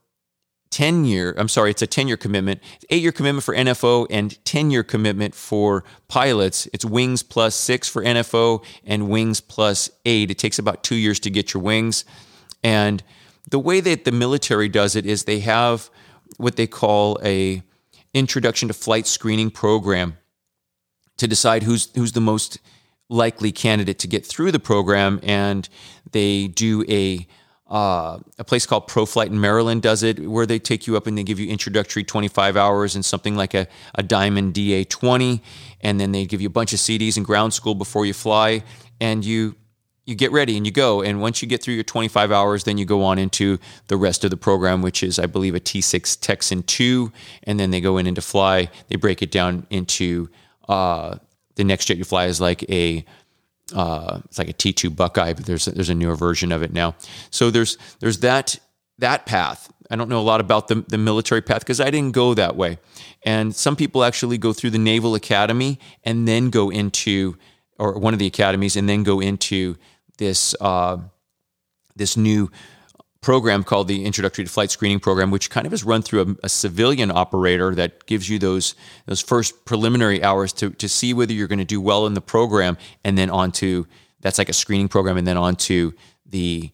10 0.71 1.05
year, 1.05 1.33
I'm 1.37 1.47
sorry, 1.47 1.71
it's 1.71 1.81
a 1.81 1.87
10 1.87 2.09
year 2.09 2.17
commitment, 2.17 2.59
eight 2.89 3.01
year 3.01 3.13
commitment 3.13 3.45
for 3.45 3.55
NFO 3.55 4.07
and 4.09 4.43
10 4.43 4.71
year 4.71 4.83
commitment 4.83 5.33
for 5.33 5.85
pilots. 6.09 6.67
It's 6.73 6.83
wings 6.83 7.23
plus 7.23 7.55
six 7.55 7.87
for 7.87 8.03
NFO 8.03 8.61
and 8.83 9.09
wings 9.09 9.39
plus 9.39 9.89
eight. 10.05 10.31
It 10.31 10.37
takes 10.37 10.59
about 10.59 10.83
two 10.83 10.95
years 10.95 11.19
to 11.21 11.29
get 11.29 11.53
your 11.53 11.63
wings. 11.63 12.03
And 12.61 13.01
the 13.49 13.59
way 13.59 13.79
that 13.79 14.05
the 14.05 14.11
military 14.11 14.69
does 14.69 14.95
it 14.95 15.05
is 15.05 15.23
they 15.23 15.39
have 15.39 15.89
what 16.37 16.55
they 16.55 16.67
call 16.67 17.19
a 17.23 17.61
introduction 18.13 18.67
to 18.67 18.73
flight 18.73 19.05
screening 19.07 19.51
program 19.51 20.17
to 21.17 21.27
decide 21.27 21.63
who's 21.63 21.89
who's 21.95 22.13
the 22.13 22.21
most 22.21 22.59
likely 23.09 23.51
candidate 23.51 23.99
to 23.99 24.07
get 24.07 24.25
through 24.25 24.51
the 24.51 24.59
program, 24.59 25.19
and 25.23 25.69
they 26.11 26.47
do 26.47 26.83
a 26.89 27.27
uh, 27.67 28.19
a 28.37 28.43
place 28.43 28.65
called 28.65 28.87
ProFlight 28.87 29.27
in 29.27 29.41
Maryland 29.41 29.81
does 29.81 30.03
it, 30.03 30.19
where 30.19 30.45
they 30.45 30.59
take 30.59 30.85
you 30.85 30.95
up 30.95 31.07
and 31.07 31.17
they 31.17 31.23
give 31.23 31.39
you 31.39 31.49
introductory 31.49 32.03
25 32.03 32.55
hours 32.55 32.93
and 32.93 33.03
something 33.03 33.35
like 33.35 33.55
a, 33.55 33.67
a 33.95 34.03
Diamond 34.03 34.53
DA20, 34.53 35.41
and 35.81 35.99
then 35.99 36.11
they 36.11 36.25
give 36.27 36.41
you 36.41 36.47
a 36.47 36.51
bunch 36.51 36.73
of 36.73 36.79
CDs 36.79 37.17
in 37.17 37.23
ground 37.23 37.55
school 37.55 37.73
before 37.73 38.05
you 38.05 38.13
fly, 38.13 38.63
and 39.01 39.25
you 39.25 39.55
you 40.05 40.15
get 40.15 40.31
ready 40.31 40.55
and 40.55 40.65
you 40.65 40.71
go. 40.71 41.01
And 41.01 41.21
once 41.21 41.41
you 41.41 41.47
get 41.47 41.63
through 41.63 41.73
your 41.73 41.83
25 41.83 42.31
hours, 42.31 42.63
then 42.63 42.77
you 42.77 42.85
go 42.85 43.03
on 43.03 43.17
into 43.17 43.57
the 43.87 43.97
rest 43.97 44.23
of 44.23 44.29
the 44.29 44.37
program, 44.37 44.81
which 44.81 45.01
is, 45.01 45.17
I 45.17 45.25
believe, 45.25 45.55
a 45.55 45.59
T6 45.59 46.19
Texan 46.19 46.63
2, 46.63 47.11
and 47.43 47.59
then 47.59 47.71
they 47.71 47.81
go 47.81 47.97
in 47.97 48.07
into 48.07 48.21
fly. 48.21 48.69
They 48.87 48.95
break 48.95 49.21
it 49.21 49.31
down 49.31 49.65
into 49.69 50.29
uh, 50.69 51.17
the 51.55 51.63
next 51.63 51.85
jet 51.85 51.97
you 51.97 52.03
fly 52.03 52.25
is 52.25 52.39
like 52.39 52.69
a 52.69 53.05
uh, 53.73 54.19
it's 54.25 54.37
like 54.37 54.49
a 54.49 54.53
T2 54.53 54.95
Buckeye, 54.95 55.33
but 55.33 55.45
there's 55.45 55.65
there's 55.65 55.89
a 55.89 55.95
newer 55.95 56.15
version 56.15 56.51
of 56.51 56.61
it 56.61 56.71
now. 56.71 56.95
So 57.31 57.49
there's 57.49 57.77
there's 57.99 58.19
that 58.19 58.59
that 58.99 59.25
path. 59.25 59.71
I 59.89 59.95
don't 59.95 60.09
know 60.09 60.19
a 60.19 60.21
lot 60.21 60.41
about 60.41 60.67
the, 60.67 60.83
the 60.87 60.97
military 60.97 61.41
path 61.41 61.59
because 61.59 61.79
I 61.79 61.89
didn't 61.91 62.13
go 62.13 62.33
that 62.33 62.55
way. 62.55 62.79
And 63.23 63.55
some 63.55 63.75
people 63.75 64.03
actually 64.03 64.37
go 64.37 64.53
through 64.53 64.71
the 64.71 64.79
Naval 64.79 65.15
Academy 65.15 65.79
and 66.03 66.27
then 66.27 66.49
go 66.49 66.71
into, 66.71 67.37
or 67.77 67.99
one 67.99 68.13
of 68.13 68.19
the 68.19 68.25
academies, 68.25 68.75
and 68.75 68.89
then 68.89 69.03
go 69.03 69.19
into 69.19 69.75
this 70.17 70.55
uh, 70.59 70.97
this 71.95 72.17
new 72.17 72.49
program 73.21 73.63
called 73.63 73.87
the 73.87 74.05
Introductory 74.05 74.45
to 74.45 74.51
Flight 74.51 74.69
Screening 74.69 74.99
Program, 74.99 75.31
which 75.31 75.49
kind 75.49 75.65
of 75.65 75.73
is 75.73 75.83
run 75.83 76.03
through 76.03 76.21
a, 76.21 76.45
a, 76.45 76.49
civilian 76.49 77.09
operator 77.09 77.73
that 77.73 78.05
gives 78.05 78.29
you 78.29 78.37
those 78.37 78.75
those 79.07 79.19
first 79.19 79.65
preliminary 79.65 80.23
hours 80.23 80.53
to 80.53 80.69
to 80.71 80.87
see 80.87 81.13
whether 81.13 81.33
you're 81.33 81.47
going 81.47 81.59
to 81.59 81.65
do 81.65 81.81
well 81.81 82.05
in 82.05 82.13
the 82.13 82.21
program, 82.21 82.77
and 83.03 83.17
then 83.17 83.29
on 83.29 83.51
to 83.53 83.87
that's 84.21 84.37
like 84.37 84.49
a 84.49 84.53
screening 84.53 84.87
program, 84.87 85.17
and 85.17 85.25
then 85.25 85.37
on 85.37 85.55
to 85.55 85.93
the 86.25 86.71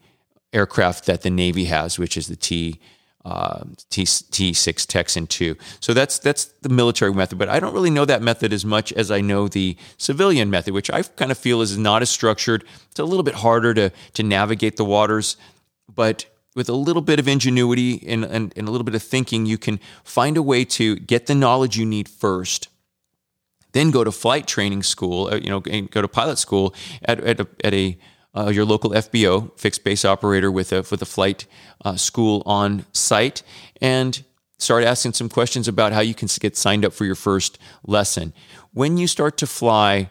aircraft 0.53 1.05
that 1.05 1.21
the 1.21 1.29
Navy 1.29 1.65
has, 1.65 1.97
which 1.97 2.17
is 2.17 2.27
the 2.27 2.35
T. 2.35 2.79
Uh, 3.23 3.65
T 3.91 4.03
T6 4.03 4.87
Texan 4.87 5.27
2. 5.27 5.55
So 5.79 5.93
that's 5.93 6.17
that's 6.17 6.45
the 6.63 6.69
military 6.69 7.13
method, 7.13 7.37
but 7.37 7.49
I 7.49 7.59
don't 7.59 7.71
really 7.71 7.91
know 7.91 8.03
that 8.05 8.23
method 8.23 8.51
as 8.51 8.65
much 8.65 8.91
as 8.93 9.11
I 9.11 9.21
know 9.21 9.47
the 9.47 9.77
civilian 9.97 10.49
method, 10.49 10.73
which 10.73 10.89
I 10.89 11.03
kind 11.03 11.29
of 11.29 11.37
feel 11.37 11.61
is 11.61 11.77
not 11.77 12.01
as 12.01 12.09
structured. 12.09 12.63
It's 12.89 12.99
a 12.99 13.03
little 13.05 13.21
bit 13.21 13.35
harder 13.35 13.75
to 13.75 13.91
to 14.13 14.23
navigate 14.23 14.77
the 14.77 14.85
waters, 14.85 15.37
but 15.93 16.25
with 16.55 16.69
a 16.69 16.73
little 16.73 17.01
bit 17.01 17.19
of 17.19 17.27
ingenuity 17.27 18.03
and, 18.07 18.25
and, 18.25 18.53
and, 18.55 18.67
a 18.67 18.71
little 18.71 18.83
bit 18.83 18.95
of 18.95 19.03
thinking, 19.03 19.45
you 19.45 19.57
can 19.57 19.79
find 20.03 20.35
a 20.35 20.43
way 20.43 20.65
to 20.65 20.97
get 20.97 21.27
the 21.27 21.35
knowledge 21.35 21.77
you 21.77 21.85
need 21.85 22.09
first. 22.09 22.67
Then 23.71 23.91
go 23.91 24.03
to 24.03 24.11
flight 24.11 24.47
training 24.47 24.83
school, 24.83 25.29
uh, 25.31 25.35
you 25.35 25.49
know, 25.49 25.63
and 25.69 25.89
go 25.89 26.01
to 26.01 26.07
pilot 26.07 26.37
school 26.37 26.75
at, 27.03 27.21
at 27.21 27.39
a, 27.39 27.47
at 27.63 27.73
a 27.73 27.97
uh, 28.35 28.49
your 28.49 28.65
local 28.65 28.91
FBO, 28.91 29.57
fixed 29.59 29.83
base 29.83 30.05
operator 30.05 30.51
with 30.51 30.71
a 30.71 30.77
with 30.89 31.01
a 31.01 31.05
flight 31.05 31.45
uh, 31.83 31.95
school 31.95 32.43
on 32.45 32.85
site, 32.93 33.43
and 33.81 34.23
start 34.57 34.83
asking 34.83 35.13
some 35.13 35.29
questions 35.29 35.67
about 35.67 35.91
how 35.91 35.99
you 35.99 36.13
can 36.13 36.29
get 36.39 36.55
signed 36.55 36.85
up 36.85 36.93
for 36.93 37.05
your 37.05 37.15
first 37.15 37.57
lesson. 37.85 38.33
When 38.73 38.97
you 38.97 39.07
start 39.07 39.37
to 39.37 39.47
fly, 39.47 40.09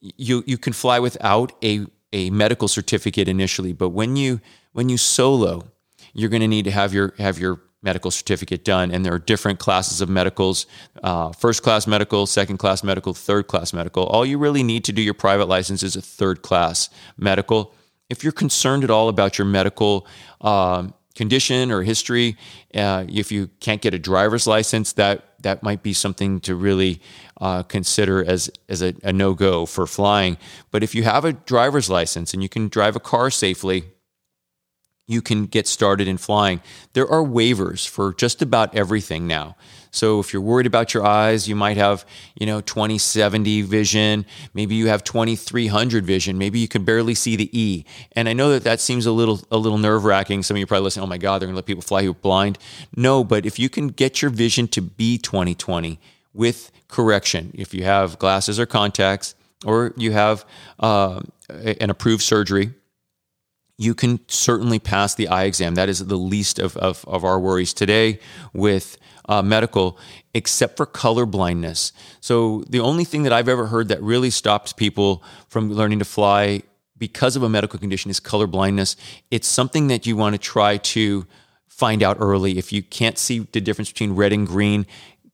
you 0.00 0.42
you 0.46 0.58
can 0.58 0.72
fly 0.72 0.98
without 0.98 1.52
a 1.62 1.86
a 2.12 2.30
medical 2.30 2.68
certificate 2.68 3.28
initially, 3.28 3.72
but 3.72 3.90
when 3.90 4.16
you 4.16 4.40
when 4.72 4.88
you 4.88 4.98
solo, 4.98 5.68
you're 6.12 6.30
going 6.30 6.42
to 6.42 6.48
need 6.48 6.64
to 6.64 6.70
have 6.70 6.92
your 6.92 7.14
have 7.18 7.38
your 7.38 7.60
medical 7.82 8.10
certificate 8.10 8.64
done, 8.64 8.90
and 8.90 9.04
there 9.04 9.12
are 9.12 9.18
different 9.18 9.58
classes 9.58 10.00
of 10.00 10.08
medicals: 10.08 10.66
uh, 11.02 11.32
first 11.32 11.62
class 11.62 11.86
medical, 11.86 12.26
second 12.26 12.58
class 12.58 12.82
medical, 12.82 13.12
third 13.14 13.46
class 13.46 13.72
medical. 13.72 14.04
All 14.04 14.24
you 14.24 14.38
really 14.38 14.62
need 14.62 14.84
to 14.84 14.92
do 14.92 15.02
your 15.02 15.14
private 15.14 15.46
license 15.46 15.82
is 15.82 15.96
a 15.96 16.02
third 16.02 16.42
class 16.42 16.90
medical. 17.16 17.74
If 18.08 18.22
you're 18.22 18.32
concerned 18.32 18.84
at 18.84 18.90
all 18.90 19.08
about 19.08 19.38
your 19.38 19.46
medical 19.46 20.06
um, 20.40 20.94
condition 21.14 21.70
or 21.70 21.82
history, 21.82 22.36
uh, 22.74 23.04
if 23.08 23.32
you 23.32 23.48
can't 23.60 23.80
get 23.80 23.94
a 23.94 23.98
driver's 23.98 24.46
license, 24.46 24.92
that 24.94 25.24
that 25.42 25.62
might 25.62 25.82
be 25.82 25.92
something 25.92 26.40
to 26.40 26.54
really 26.54 27.00
uh, 27.40 27.62
consider 27.64 28.24
as 28.24 28.50
as 28.68 28.82
a, 28.82 28.94
a 29.02 29.12
no 29.12 29.34
go 29.34 29.66
for 29.66 29.86
flying. 29.86 30.36
But 30.70 30.82
if 30.82 30.94
you 30.94 31.02
have 31.02 31.24
a 31.24 31.32
driver's 31.32 31.90
license 31.90 32.32
and 32.32 32.42
you 32.42 32.48
can 32.48 32.68
drive 32.68 32.96
a 32.96 33.00
car 33.00 33.30
safely 33.30 33.91
you 35.06 35.20
can 35.20 35.46
get 35.46 35.66
started 35.66 36.06
in 36.08 36.16
flying. 36.16 36.60
There 36.92 37.08
are 37.08 37.22
waivers 37.22 37.88
for 37.88 38.14
just 38.14 38.40
about 38.40 38.74
everything 38.74 39.26
now. 39.26 39.56
So 39.90 40.20
if 40.20 40.32
you're 40.32 40.40
worried 40.40 40.66
about 40.66 40.94
your 40.94 41.04
eyes, 41.04 41.48
you 41.48 41.54
might 41.54 41.76
have, 41.76 42.06
you 42.34 42.46
know, 42.46 42.62
2070 42.62 43.62
vision, 43.62 44.24
maybe 44.54 44.74
you 44.74 44.86
have 44.88 45.04
2300 45.04 46.06
vision, 46.06 46.38
maybe 46.38 46.58
you 46.60 46.68
can 46.68 46.84
barely 46.84 47.14
see 47.14 47.36
the 47.36 47.50
E. 47.58 47.84
And 48.12 48.26
I 48.28 48.32
know 48.32 48.50
that 48.50 48.64
that 48.64 48.80
seems 48.80 49.04
a 49.04 49.12
little 49.12 49.40
a 49.50 49.58
little 49.58 49.78
nerve-wracking. 49.78 50.44
Some 50.44 50.56
of 50.56 50.60
you 50.60 50.66
probably 50.66 50.84
listen, 50.84 51.02
"Oh 51.02 51.06
my 51.06 51.18
god, 51.18 51.40
they're 51.40 51.46
going 51.46 51.54
to 51.54 51.58
let 51.58 51.66
people 51.66 51.82
fly 51.82 52.04
who 52.04 52.12
are 52.12 52.14
blind." 52.14 52.58
No, 52.96 53.22
but 53.22 53.44
if 53.44 53.58
you 53.58 53.68
can 53.68 53.88
get 53.88 54.22
your 54.22 54.30
vision 54.30 54.66
to 54.68 54.80
be 54.80 55.18
2020 55.18 56.00
with 56.32 56.72
correction, 56.88 57.50
if 57.54 57.74
you 57.74 57.84
have 57.84 58.18
glasses 58.18 58.58
or 58.58 58.64
contacts 58.64 59.34
or 59.66 59.92
you 59.96 60.12
have 60.12 60.46
uh, 60.80 61.20
an 61.50 61.90
approved 61.90 62.22
surgery 62.22 62.72
you 63.82 63.94
can 63.94 64.20
certainly 64.28 64.78
pass 64.78 65.14
the 65.14 65.26
eye 65.26 65.44
exam. 65.44 65.74
That 65.74 65.88
is 65.88 66.06
the 66.06 66.16
least 66.16 66.60
of, 66.60 66.76
of, 66.76 67.04
of 67.08 67.24
our 67.24 67.40
worries 67.40 67.74
today 67.74 68.20
with 68.52 68.96
uh, 69.28 69.42
medical, 69.42 69.98
except 70.34 70.76
for 70.76 70.86
color 70.86 71.26
blindness. 71.26 71.92
So, 72.20 72.64
the 72.68 72.78
only 72.78 73.04
thing 73.04 73.24
that 73.24 73.32
I've 73.32 73.48
ever 73.48 73.66
heard 73.66 73.88
that 73.88 74.00
really 74.00 74.30
stops 74.30 74.72
people 74.72 75.24
from 75.48 75.72
learning 75.72 75.98
to 75.98 76.04
fly 76.04 76.62
because 76.96 77.34
of 77.34 77.42
a 77.42 77.48
medical 77.48 77.78
condition 77.78 78.10
is 78.10 78.20
color 78.20 78.46
blindness. 78.46 78.94
It's 79.32 79.48
something 79.48 79.88
that 79.88 80.06
you 80.06 80.16
want 80.16 80.34
to 80.34 80.38
try 80.38 80.76
to 80.76 81.26
find 81.66 82.02
out 82.02 82.16
early. 82.20 82.58
If 82.58 82.72
you 82.72 82.82
can't 82.82 83.18
see 83.18 83.40
the 83.40 83.60
difference 83.60 83.90
between 83.90 84.12
red 84.12 84.32
and 84.32 84.46
green, 84.46 84.86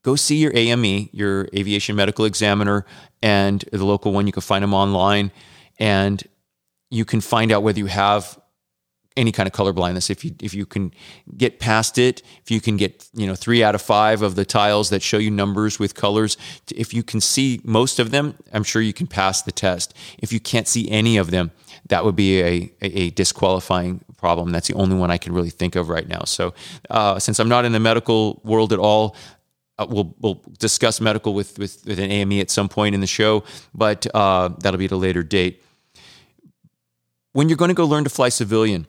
go 0.03 0.17
see 0.17 0.37
your 0.37 0.53
AME, 0.55 1.11
your 1.13 1.49
aviation 1.55 1.97
medical 1.97 2.25
examiner, 2.25 2.87
and 3.23 3.63
the 3.73 3.85
local 3.85 4.13
one. 4.13 4.27
You 4.27 4.33
can 4.33 4.41
find 4.41 4.63
them 4.63 4.73
online. 4.73 5.33
And 5.79 6.27
you 6.91 7.05
can 7.05 7.21
find 7.21 7.53
out 7.53 7.63
whether 7.63 7.79
you 7.79 7.87
have 7.87 8.38
any 9.19 9.33
kind 9.33 9.47
of 9.47 9.53
color 9.53 9.73
blindness. 9.73 10.09
If 10.09 10.25
you 10.25 10.35
if 10.41 10.55
you 10.55 10.65
can 10.65 10.93
get 11.37 11.59
past 11.59 11.99
it 11.99 12.23
if 12.43 12.51
you 12.51 12.61
can 12.61 12.77
get 12.77 13.09
you 13.15 13.27
know 13.27 13.35
3 13.35 13.63
out 13.63 13.75
of 13.75 13.83
5 13.83 14.23
of 14.23 14.35
the 14.35 14.45
tiles 14.45 14.91
that 14.91 15.03
show 15.03 15.19
you 15.19 15.31
numbers 15.31 15.79
with 15.79 15.95
colors 15.95 16.37
if 16.75 16.95
you 16.95 17.03
can 17.03 17.21
see 17.21 17.61
most 17.65 17.99
of 17.99 18.11
them 18.11 18.35
i'm 18.53 18.65
sure 18.65 18.81
you 18.81 18.93
can 18.93 19.07
pass 19.07 19.43
the 19.43 19.53
test. 19.53 19.95
If 20.19 20.33
you 20.33 20.41
can't 20.41 20.69
see 20.69 20.91
any 20.91 21.17
of 21.17 21.31
them 21.31 21.51
that 21.89 22.05
would 22.05 22.17
be 22.17 22.41
a, 22.41 22.73
a, 22.83 23.11
disqualifying 23.11 24.05
problem. 24.19 24.51
That's 24.51 24.69
the 24.69 24.75
only 24.75 24.97
one 24.97 25.11
i 25.11 25.19
can 25.19 25.33
really 25.33 25.51
think 25.51 25.77
of 25.77 25.89
right 25.89 26.09
now. 26.09 26.23
So 26.25 26.55
uh, 26.91 27.19
since 27.19 27.41
i'm 27.41 27.49
not 27.49 27.65
in 27.65 27.73
the 27.73 27.81
medical 27.81 28.41
world 28.45 28.73
at 28.73 28.79
all 28.79 29.17
uh, 29.79 29.87
we'll, 29.89 30.15
we'll 30.19 30.43
discuss 30.59 31.01
medical 31.01 31.35
with, 31.35 31.59
with, 31.59 31.85
with 31.87 31.99
an 32.01 32.11
ame 32.11 32.41
at 32.41 32.51
some 32.51 32.69
point 32.69 32.95
in 32.95 33.01
the 33.01 33.07
show 33.07 33.45
but 33.75 34.07
uh, 34.15 34.49
that'll 34.61 34.79
be 34.79 34.87
at 34.87 34.93
a 34.93 34.97
later 34.97 35.23
date. 35.23 35.63
When 37.33 37.49
you're 37.49 37.59
going 37.59 37.69
to 37.69 37.75
go 37.75 37.85
learn 37.85 38.05
to 38.05 38.11
fly 38.11 38.31
civilian, 38.31 38.87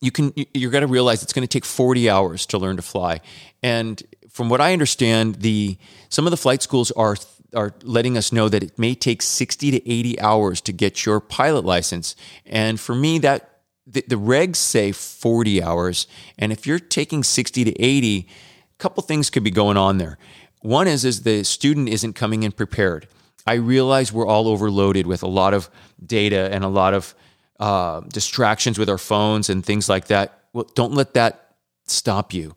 you 0.00 0.10
can 0.10 0.32
you're 0.54 0.70
going 0.70 0.82
to 0.82 0.88
realize 0.88 1.22
it's 1.22 1.32
going 1.32 1.46
to 1.46 1.52
take 1.52 1.64
40 1.64 2.10
hours 2.10 2.46
to 2.46 2.58
learn 2.58 2.76
to 2.76 2.82
fly. 2.82 3.20
And 3.62 4.02
from 4.28 4.48
what 4.48 4.60
I 4.60 4.72
understand, 4.72 5.36
the 5.36 5.78
some 6.08 6.26
of 6.26 6.30
the 6.30 6.36
flight 6.36 6.62
schools 6.62 6.90
are 6.92 7.16
are 7.54 7.74
letting 7.82 8.18
us 8.18 8.32
know 8.32 8.48
that 8.48 8.62
it 8.62 8.78
may 8.78 8.94
take 8.94 9.22
60 9.22 9.70
to 9.70 9.90
80 9.90 10.20
hours 10.20 10.60
to 10.62 10.72
get 10.72 11.06
your 11.06 11.20
pilot 11.20 11.64
license. 11.64 12.14
And 12.44 12.78
for 12.78 12.94
me 12.94 13.18
that 13.20 13.60
the, 13.86 14.04
the 14.06 14.16
regs 14.16 14.56
say 14.56 14.92
40 14.92 15.62
hours, 15.62 16.06
and 16.38 16.52
if 16.52 16.66
you're 16.66 16.80
taking 16.80 17.22
60 17.22 17.64
to 17.64 17.80
80, 17.80 18.28
a 18.28 18.78
couple 18.78 19.02
things 19.02 19.30
could 19.30 19.44
be 19.44 19.50
going 19.50 19.76
on 19.76 19.98
there. 19.98 20.18
One 20.60 20.88
is 20.88 21.04
is 21.04 21.22
the 21.22 21.44
student 21.44 21.88
isn't 21.88 22.14
coming 22.14 22.42
in 22.42 22.52
prepared. 22.52 23.06
I 23.46 23.54
realize 23.54 24.12
we're 24.12 24.26
all 24.26 24.48
overloaded 24.48 25.06
with 25.06 25.22
a 25.22 25.28
lot 25.28 25.54
of 25.54 25.70
data 26.04 26.48
and 26.52 26.64
a 26.64 26.68
lot 26.68 26.94
of 26.94 27.14
uh, 27.60 28.00
distractions 28.00 28.78
with 28.78 28.88
our 28.88 28.98
phones 28.98 29.48
and 29.50 29.64
things 29.64 29.88
like 29.88 30.06
that. 30.06 30.40
Well, 30.52 30.68
don't 30.74 30.92
let 30.92 31.14
that 31.14 31.56
stop 31.86 32.32
you. 32.32 32.54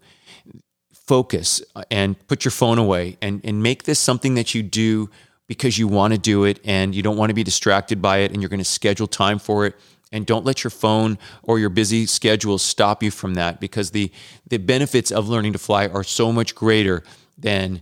Focus 0.94 1.62
and 1.90 2.16
put 2.28 2.46
your 2.46 2.52
phone 2.52 2.78
away 2.78 3.18
and, 3.22 3.42
and 3.44 3.64
make 3.64 3.84
this 3.84 4.00
something 4.00 4.36
that 4.36 4.54
you 4.54 4.62
do 4.62 5.10
because 5.48 5.80
you 5.80 5.88
want 5.88 6.14
to 6.14 6.20
do 6.20 6.44
it 6.44 6.60
and 6.64 6.94
you 6.94 7.02
don't 7.02 7.18
want 7.18 7.32
to 7.32 7.34
be 7.34 7.44
distracted 7.44 8.02
by 8.02 8.20
it 8.20 8.32
and 8.32 8.42
you're 8.42 8.50
going 8.50 8.60
to 8.60 8.64
schedule 8.64 9.08
time 9.08 9.40
for 9.40 9.66
it 9.66 9.76
and 10.12 10.26
don't 10.26 10.46
let 10.46 10.64
your 10.64 10.72
phone 10.72 11.18
or 11.44 11.60
your 11.60 11.70
busy 11.70 12.06
schedule 12.06 12.58
stop 12.58 13.02
you 13.02 13.12
from 13.12 13.34
that 13.36 13.60
because 13.60 13.92
the 13.92 14.12
the 14.48 14.58
benefits 14.58 15.12
of 15.12 15.28
learning 15.28 15.54
to 15.54 15.60
fly 15.60 15.88
are 15.88 16.04
so 16.04 16.32
much 16.32 16.56
greater 16.56 17.04
than 17.38 17.82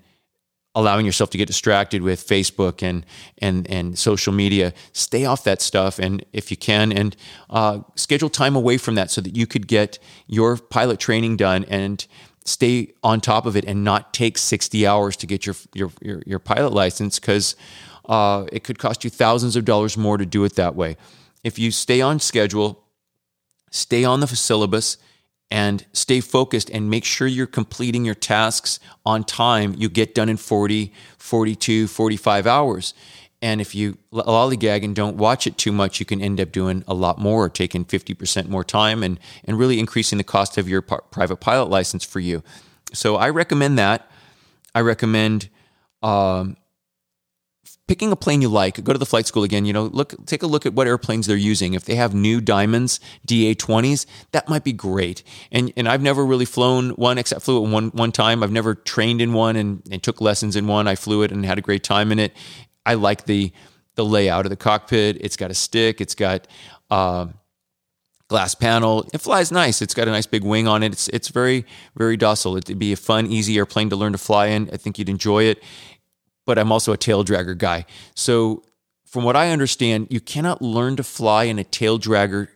allowing 0.78 1.08
yourself 1.08 1.32
to 1.32 1.38
get 1.40 1.48
distracted 1.48 2.04
with 2.04 2.26
Facebook 2.26 2.84
and 2.84 3.06
and 3.40 3.70
and 3.70 3.98
social 3.98 4.32
media. 4.32 4.74
Stay 4.94 5.26
off 5.26 5.44
that 5.44 5.60
stuff, 5.62 5.98
and 5.98 6.24
if 6.32 6.52
you 6.52 6.58
can, 6.58 6.92
and 6.92 7.16
uh, 7.50 7.80
schedule 7.96 8.30
time 8.30 8.56
away 8.56 8.78
from 8.78 8.96
that 8.96 9.10
so 9.10 9.20
that 9.22 9.36
you 9.36 9.48
could 9.48 9.68
get 9.68 9.98
your 10.28 10.56
pilot 10.56 11.00
training 11.00 11.36
done 11.36 11.66
and 11.66 12.06
stay 12.46 12.94
on 13.04 13.20
top 13.20 13.46
of 13.46 13.58
it 13.58 13.66
and 13.66 13.84
not 13.84 14.14
take 14.14 14.38
60 14.38 14.86
hours 14.86 15.18
to 15.18 15.26
get 15.26 15.46
your 15.46 15.56
your 15.74 15.92
your, 16.00 16.22
your 16.28 16.40
pilot 16.40 16.72
license 16.72 17.20
because 17.20 17.56
uh, 18.06 18.46
it 18.54 18.64
could 18.64 18.78
cost 18.78 19.04
you 19.04 19.10
thousands 19.10 19.56
of 19.56 19.66
dollars 19.66 19.98
more 19.98 20.18
to 20.18 20.26
do 20.26 20.44
it 20.44 20.56
that 20.56 20.76
way. 20.76 20.96
If 21.44 21.58
you 21.58 21.72
stay 21.72 22.02
on 22.02 22.20
schedule, 22.20 22.84
stay 23.72 24.04
on 24.04 24.20
the 24.20 24.28
syllabus 24.28 24.98
and 25.50 25.86
stay 25.94 26.20
focused 26.20 26.70
and 26.70 26.90
make 26.90 27.06
sure 27.06 27.28
you're 27.28 27.48
completing 27.48 28.04
your 28.04 28.16
tasks 28.16 28.80
on 29.06 29.24
time. 29.24 29.74
You 29.78 29.90
get 29.90 30.14
done 30.14 30.30
in 30.30 30.38
40, 30.38 30.92
42, 31.18 31.88
45 31.88 32.48
hours. 32.48 32.94
And 33.42 33.62
if 33.62 33.76
you 33.76 33.98
lollygag 34.12 34.84
and 34.84 34.96
don't 34.96 35.16
watch 35.16 35.46
it 35.46 35.58
too 35.58 35.72
much, 35.72 36.00
you 36.00 36.06
can 36.06 36.22
end 36.22 36.42
up 36.42 36.52
doing 36.52 36.84
a 36.88 36.94
lot 36.94 37.20
more, 37.20 37.50
taking 37.50 37.86
50% 37.86 38.50
more 38.50 38.64
time 38.64 39.04
and, 39.04 39.20
and 39.44 39.60
really 39.60 39.80
increasing 39.80 40.18
the 40.18 40.24
cost 40.24 40.58
of 40.58 40.68
your 40.68 40.82
private 40.82 41.38
pilot 41.38 41.70
license 41.70 42.04
for 42.04 42.20
you. 42.20 42.44
So 42.94 43.16
I 43.16 43.30
recommend 43.30 43.78
that. 43.78 44.10
I 44.74 44.82
recommend 44.82 45.50
um, 46.02 46.58
picking 47.88 48.12
a 48.12 48.16
plane 48.16 48.42
you 48.42 48.50
like, 48.50 48.84
go 48.84 48.94
to 48.94 49.00
the 49.00 49.06
flight 49.06 49.26
school 49.26 49.44
again, 49.44 49.66
you 49.66 49.74
know, 49.74 49.86
look 49.86 50.14
take 50.26 50.44
a 50.44 50.48
look 50.48 50.66
at 50.66 50.74
what 50.74 50.88
airplanes 50.88 51.26
they're 51.26 51.38
using. 51.38 51.74
If 51.74 51.86
they 51.86 51.96
have 51.96 52.14
new 52.14 52.42
diamonds, 52.42 53.00
DA20s, 53.28 54.06
that 54.32 54.48
might 54.50 54.64
be 54.64 54.74
great. 54.74 55.24
And 55.52 55.72
and 55.76 55.88
I've 55.88 56.02
never 56.02 56.26
really 56.26 56.46
flown 56.46 56.92
one 56.92 57.18
except 57.18 57.42
flew 57.42 57.64
it 57.64 57.70
one 57.70 57.90
one 57.90 58.12
time. 58.12 58.44
I've 58.44 58.52
never 58.52 58.76
trained 58.76 59.22
in 59.22 59.34
one 59.34 59.56
and, 59.56 59.82
and 59.92 60.04
took 60.04 60.22
lessons 60.22 60.56
in 60.56 60.68
one. 60.68 60.88
I 60.88 60.96
flew 60.96 61.24
it 61.24 61.32
and 61.32 61.46
had 61.46 61.58
a 61.58 61.62
great 61.62 61.84
time 61.84 62.12
in 62.12 62.20
it. 62.20 62.34
I 62.86 62.96
like 62.96 63.26
the 63.26 63.52
the 63.96 64.06
layout 64.06 64.46
of 64.46 64.50
the 64.50 64.58
cockpit. 64.58 65.18
It's 65.22 65.36
got 65.36 65.50
a 65.50 65.56
stick. 65.56 66.00
It's 66.02 66.16
got 66.16 66.48
uh, 66.90 67.28
glass 68.28 68.54
panel. 68.54 69.10
It 69.14 69.20
flies 69.20 69.52
nice. 69.52 69.82
It's 69.82 69.94
got 69.94 70.08
a 70.08 70.12
nice 70.12 70.26
big 70.26 70.44
wing 70.44 70.68
on 70.68 70.84
it. 70.84 70.92
It's 70.92 71.08
it's 71.10 71.30
very 71.30 71.66
very 71.96 72.18
docile. 72.18 72.58
It'd 72.58 72.78
be 72.78 72.94
a 72.94 72.98
fun, 72.98 73.28
easy 73.28 73.58
airplane 73.58 73.90
to 73.90 73.96
learn 73.96 74.12
to 74.12 74.18
fly 74.18 74.48
in. 74.48 74.70
I 74.72 74.78
think 74.78 75.00
you'd 75.00 75.10
enjoy 75.10 75.44
it. 75.44 75.64
But 76.48 76.58
I'm 76.58 76.72
also 76.72 76.94
a 76.94 76.98
tail 76.98 77.24
dragger 77.24 77.56
guy. 77.56 77.86
So 78.16 78.64
from 79.06 79.24
what 79.24 79.36
I 79.36 79.52
understand, 79.52 80.08
you 80.10 80.20
cannot 80.20 80.64
learn 80.64 80.96
to 80.96 81.04
fly 81.04 81.44
in 81.44 81.60
a 81.60 81.64
tail 81.64 82.00
dragger 82.00 82.48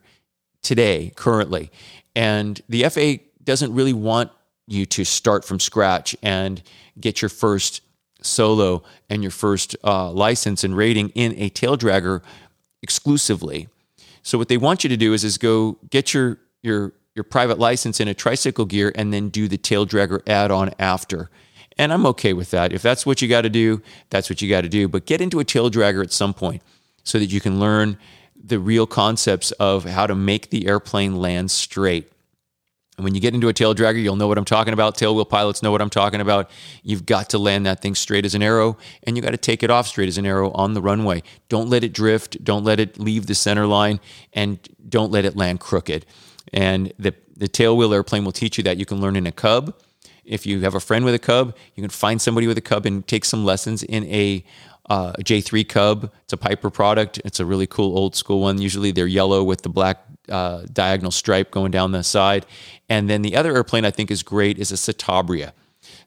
today 0.64 1.12
currently, 1.16 1.72
and 2.16 2.60
the 2.68 2.84
FAA 2.90 3.24
doesn't 3.44 3.74
really 3.74 3.94
want 3.94 4.32
you 4.68 4.86
to 4.86 5.04
start 5.04 5.46
from 5.46 5.60
scratch 5.60 6.16
and 6.24 6.64
get 7.00 7.22
your 7.22 7.30
first 7.30 7.82
solo 8.22 8.84
and 9.10 9.22
your 9.22 9.32
first 9.32 9.76
uh, 9.84 10.10
license 10.12 10.64
and 10.64 10.76
rating 10.78 11.10
in 11.10 11.34
a 11.38 11.50
tail 11.50 11.78
dragger 11.78 12.22
exclusively. 12.82 13.68
So 14.24 14.38
what 14.38 14.48
they 14.48 14.58
want 14.58 14.84
you 14.84 14.90
to 14.90 14.98
do 14.98 15.14
is 15.14 15.24
is 15.24 15.38
go 15.38 15.78
get 15.90 16.14
your 16.14 16.38
your 16.62 16.94
your 17.16 17.24
private 17.24 17.60
license 17.60 18.00
in 18.00 18.08
a 18.08 18.14
tricycle 18.14 18.66
gear 18.66 18.92
and 18.96 19.14
then 19.14 19.30
do 19.30 19.48
the 19.48 19.58
tail 19.58 19.86
dragger 19.86 20.22
add-on 20.28 20.72
after. 20.80 21.30
And 21.82 21.92
I'm 21.92 22.06
okay 22.06 22.34
with 22.34 22.52
that. 22.52 22.74
If 22.74 22.84
that's 22.84 23.08
what 23.08 23.24
you 23.24 23.28
got 23.28 23.42
to 23.42 23.50
do, 23.50 23.82
that's 24.12 24.30
what 24.30 24.40
you 24.40 24.48
got 24.48 24.62
to 24.62 24.70
do. 24.70 24.88
But 24.88 25.08
get 25.08 25.20
into 25.20 25.40
a 25.40 25.44
tail 25.44 25.72
dragger 25.72 26.04
at 26.04 26.12
some 26.12 26.32
point 26.32 26.62
so 27.04 27.18
that 27.18 27.26
you 27.26 27.42
can 27.42 27.60
learn 27.60 27.98
the 28.36 28.60
real 28.60 28.86
concepts 28.86 29.50
of 29.54 29.86
how 29.86 30.06
to 30.06 30.14
make 30.14 30.52
the 30.52 30.68
airplane 30.68 31.16
land 31.16 31.50
straight. 31.50 32.12
And 32.98 33.04
when 33.04 33.16
you 33.16 33.20
get 33.20 33.34
into 33.34 33.48
a 33.48 33.54
tail 33.54 33.74
dragger, 33.74 34.00
you'll 34.00 34.16
know 34.16 34.28
what 34.28 34.38
I'm 34.38 34.46
talking 34.46 34.74
about. 34.74 34.96
Tailwheel 34.96 35.28
pilots 35.28 35.64
know 35.64 35.72
what 35.72 35.82
I'm 35.82 35.90
talking 35.90 36.22
about. 36.22 36.52
You've 36.84 37.08
got 37.08 37.32
to 37.32 37.40
land 37.40 37.66
that 37.66 37.82
thing 37.82 37.96
straight 37.96 38.26
as 38.26 38.36
an 38.36 38.44
arrow, 38.44 38.78
and 39.02 39.16
you 39.16 39.24
got 39.24 39.32
to 39.32 39.38
take 39.38 39.64
it 39.64 39.72
off 39.72 39.88
straight 39.88 40.08
as 40.08 40.20
an 40.20 40.26
arrow 40.28 40.52
on 40.52 40.76
the 40.76 40.84
runway. 40.84 41.24
Don't 41.50 41.68
let 41.68 41.84
it 41.84 41.94
drift. 41.94 42.44
Don't 42.44 42.64
let 42.64 42.80
it 42.80 43.00
leave 43.00 43.26
the 43.26 43.34
center 43.34 43.66
line, 43.66 44.00
and 44.34 44.60
don't 44.88 45.12
let 45.12 45.26
it 45.26 45.36
land 45.36 45.60
crooked. 45.60 46.06
And 46.54 46.94
the 47.00 47.16
the 47.36 47.50
tailwheel 47.50 47.92
airplane 47.92 48.24
will 48.24 48.32
teach 48.32 48.60
you 48.60 48.64
that. 48.66 48.78
You 48.78 48.86
can 48.86 49.02
learn 49.02 49.16
in 49.16 49.26
a 49.26 49.32
cub. 49.32 49.74
If 50.26 50.46
you 50.46 50.62
have 50.62 50.76
a 50.76 50.80
friend 50.80 51.06
with 51.06 51.14
a 51.14 51.20
cub, 51.20 51.56
you 51.76 51.82
can 51.82 51.90
find 51.90 52.22
somebody 52.22 52.48
with 52.48 52.58
a 52.58 52.62
cub 52.62 52.86
and 52.86 53.06
take 53.08 53.26
some 53.26 53.46
lessons 53.46 53.84
in 53.84 54.06
a 54.06 54.46
uh, 54.90 55.14
a 55.18 55.24
J3 55.24 55.68
Cub. 55.70 56.12
It's 56.24 56.34
a 56.34 56.38
Piper 56.38 56.70
product. 56.70 57.22
It's 57.24 57.40
a 57.40 57.46
really 57.46 57.68
cool 57.68 57.98
old 57.98 58.16
school 58.16 58.42
one. 58.42 58.62
Usually 58.62 58.92
they're 58.92 59.08
yellow 59.08 59.44
with 59.44 59.62
the 59.62 59.70
black 59.70 60.04
uh, 60.28 60.64
diagonal 60.74 61.12
stripe 61.12 61.52
going 61.52 61.72
down 61.72 61.92
the 61.92 62.04
side. 62.04 62.46
And 62.90 63.10
then 63.10 63.22
the 63.22 63.36
other 63.36 63.56
airplane 63.56 63.86
I 63.86 63.92
think 63.92 64.12
is 64.12 64.24
great 64.24 64.58
is 64.60 64.72
a 64.72 64.76
Citabria. 64.76 65.54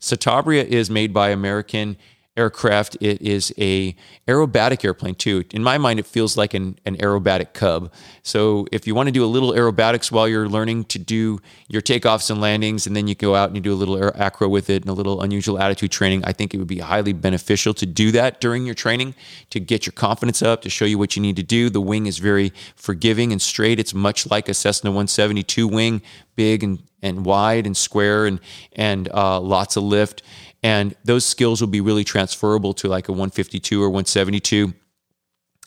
Citabria 0.01 0.65
is 0.65 0.91
made 0.91 1.13
by 1.13 1.31
American 1.31 1.97
aircraft. 2.37 2.97
It 3.01 3.23
is 3.23 3.55
a 3.59 3.95
aerobatic 4.27 4.85
airplane 4.85 5.15
too. 5.15 5.45
In 5.53 5.63
my 5.63 5.79
mind, 5.79 6.01
it 6.01 6.07
feels 6.07 6.37
like 6.37 6.55
an, 6.55 6.79
an 6.85 6.97
aerobatic 6.97 7.53
cub. 7.53 7.93
So 8.23 8.67
if 8.73 8.87
you 8.87 8.95
want 8.95 9.07
to 9.07 9.13
do 9.13 9.25
a 9.25 9.27
little 9.27 9.53
aerobatics 9.53 10.11
while 10.11 10.27
you're 10.27 10.49
learning 10.49 10.85
to 10.87 10.99
do 10.99 11.41
your 11.69 11.83
takeoffs 11.83 12.31
and 12.31 12.41
landings, 12.41 12.87
and 12.87 12.97
then 12.97 13.07
you 13.07 13.15
go 13.15 13.35
out 13.35 13.49
and 13.49 13.57
you 13.57 13.63
do 13.63 13.73
a 13.73 13.77
little 13.77 14.11
acro 14.17 14.49
with 14.49 14.69
it 14.69 14.83
and 14.83 14.91
a 14.91 14.95
little 14.95 15.23
unusual 15.23 15.59
attitude 15.59 15.93
training, 15.93 16.25
I 16.25 16.33
think 16.33 16.55
it 16.55 16.59
would 16.59 16.67
be 16.67 16.81
highly 16.81 17.13
beneficial 17.13 17.73
to 17.75 17.87
do 17.87 18.11
that 18.13 18.41
during 18.41 18.67
your 18.67 18.75
training 18.75 19.15
to 19.51 19.61
get 19.61 19.87
your 19.87 19.93
confidence 19.93 20.43
up, 20.43 20.63
to 20.63 20.71
show 20.71 20.85
you 20.85 20.99
what 20.99 21.15
you 21.17 21.23
need 21.23 21.37
to 21.37 21.43
do. 21.43 21.71
The 21.71 21.81
wing 21.81 22.07
is 22.07 22.19
very 22.19 22.53
forgiving 22.75 23.31
and 23.31 23.41
straight. 23.41 23.79
It's 23.79 23.95
much 23.95 24.29
like 24.31 24.49
a 24.49 24.55
Cessna 24.55 24.91
172 24.91 25.69
wing, 25.69 26.03
big 26.37 26.65
and 26.65 26.83
and 27.03 27.27
wide 27.27 27.67
and 27.67 27.77
square 27.77 28.27
and 28.27 28.41
and 28.73 29.09
uh, 29.13 29.39
lots 29.39 29.77
of 29.77 29.83
lift 29.83 30.23
and 30.65 30.97
those 31.05 31.25
skills 31.25 31.61
will 31.61 31.69
be 31.69 31.81
really 31.81 32.03
transferable 32.03 32.73
to 32.73 32.89
like 32.89 33.09
a 33.09 33.13
152 33.13 33.81
or 33.81 33.89
172 33.89 34.75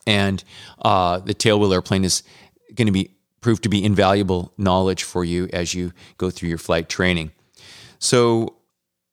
and 0.06 0.44
uh, 0.82 1.20
the 1.20 1.34
tailwheel 1.34 1.74
airplane 1.74 2.04
is 2.04 2.24
going 2.76 2.88
to 2.88 2.92
be 2.92 3.12
proved 3.40 3.64
to 3.64 3.70
be 3.70 3.84
invaluable 3.84 4.52
knowledge 4.58 5.04
for 5.04 5.24
you 5.24 5.48
as 5.54 5.74
you 5.74 5.94
go 6.18 6.30
through 6.30 6.50
your 6.50 6.58
flight 6.58 6.90
training 6.90 7.32
so 8.00 8.58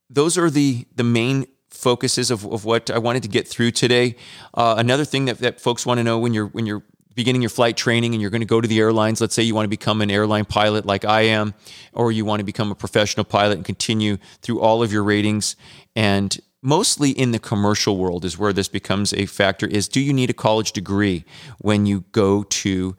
those 0.09 0.37
are 0.37 0.49
the 0.49 0.85
the 0.95 1.03
main 1.03 1.45
focuses 1.69 2.31
of, 2.31 2.45
of 2.45 2.65
what 2.65 2.89
I 2.89 2.97
wanted 2.97 3.23
to 3.23 3.29
get 3.29 3.47
through 3.47 3.71
today. 3.71 4.15
Uh, 4.53 4.75
another 4.77 5.05
thing 5.05 5.25
that, 5.25 5.39
that 5.39 5.59
folks 5.59 5.85
want 5.85 5.99
to 5.99 6.03
know 6.03 6.17
when 6.17 6.33
you're 6.33 6.47
when 6.47 6.65
you're 6.65 6.83
beginning 7.15 7.41
your 7.41 7.49
flight 7.49 7.77
training 7.77 8.13
and 8.13 8.21
you're 8.21 8.29
going 8.29 8.41
to 8.41 8.45
go 8.45 8.61
to 8.61 8.67
the 8.67 8.79
airlines, 8.79 9.21
let's 9.21 9.33
say 9.33 9.41
you 9.41 9.55
want 9.55 9.65
to 9.65 9.69
become 9.69 10.01
an 10.01 10.11
airline 10.11 10.45
pilot 10.45 10.85
like 10.85 11.05
I 11.05 11.21
am, 11.21 11.53
or 11.93 12.11
you 12.11 12.25
want 12.25 12.41
to 12.41 12.43
become 12.43 12.71
a 12.71 12.75
professional 12.75 13.23
pilot 13.23 13.55
and 13.55 13.65
continue 13.65 14.17
through 14.41 14.59
all 14.59 14.83
of 14.83 14.91
your 14.91 15.03
ratings. 15.03 15.55
And 15.95 16.37
mostly 16.61 17.11
in 17.11 17.31
the 17.31 17.39
commercial 17.39 17.97
world 17.97 18.25
is 18.25 18.37
where 18.37 18.53
this 18.53 18.67
becomes 18.67 19.13
a 19.13 19.25
factor 19.25 19.65
is 19.65 19.87
do 19.87 20.01
you 20.01 20.13
need 20.13 20.29
a 20.29 20.33
college 20.33 20.73
degree 20.73 21.23
when 21.59 21.85
you 21.85 22.03
go 22.11 22.43
to 22.43 22.95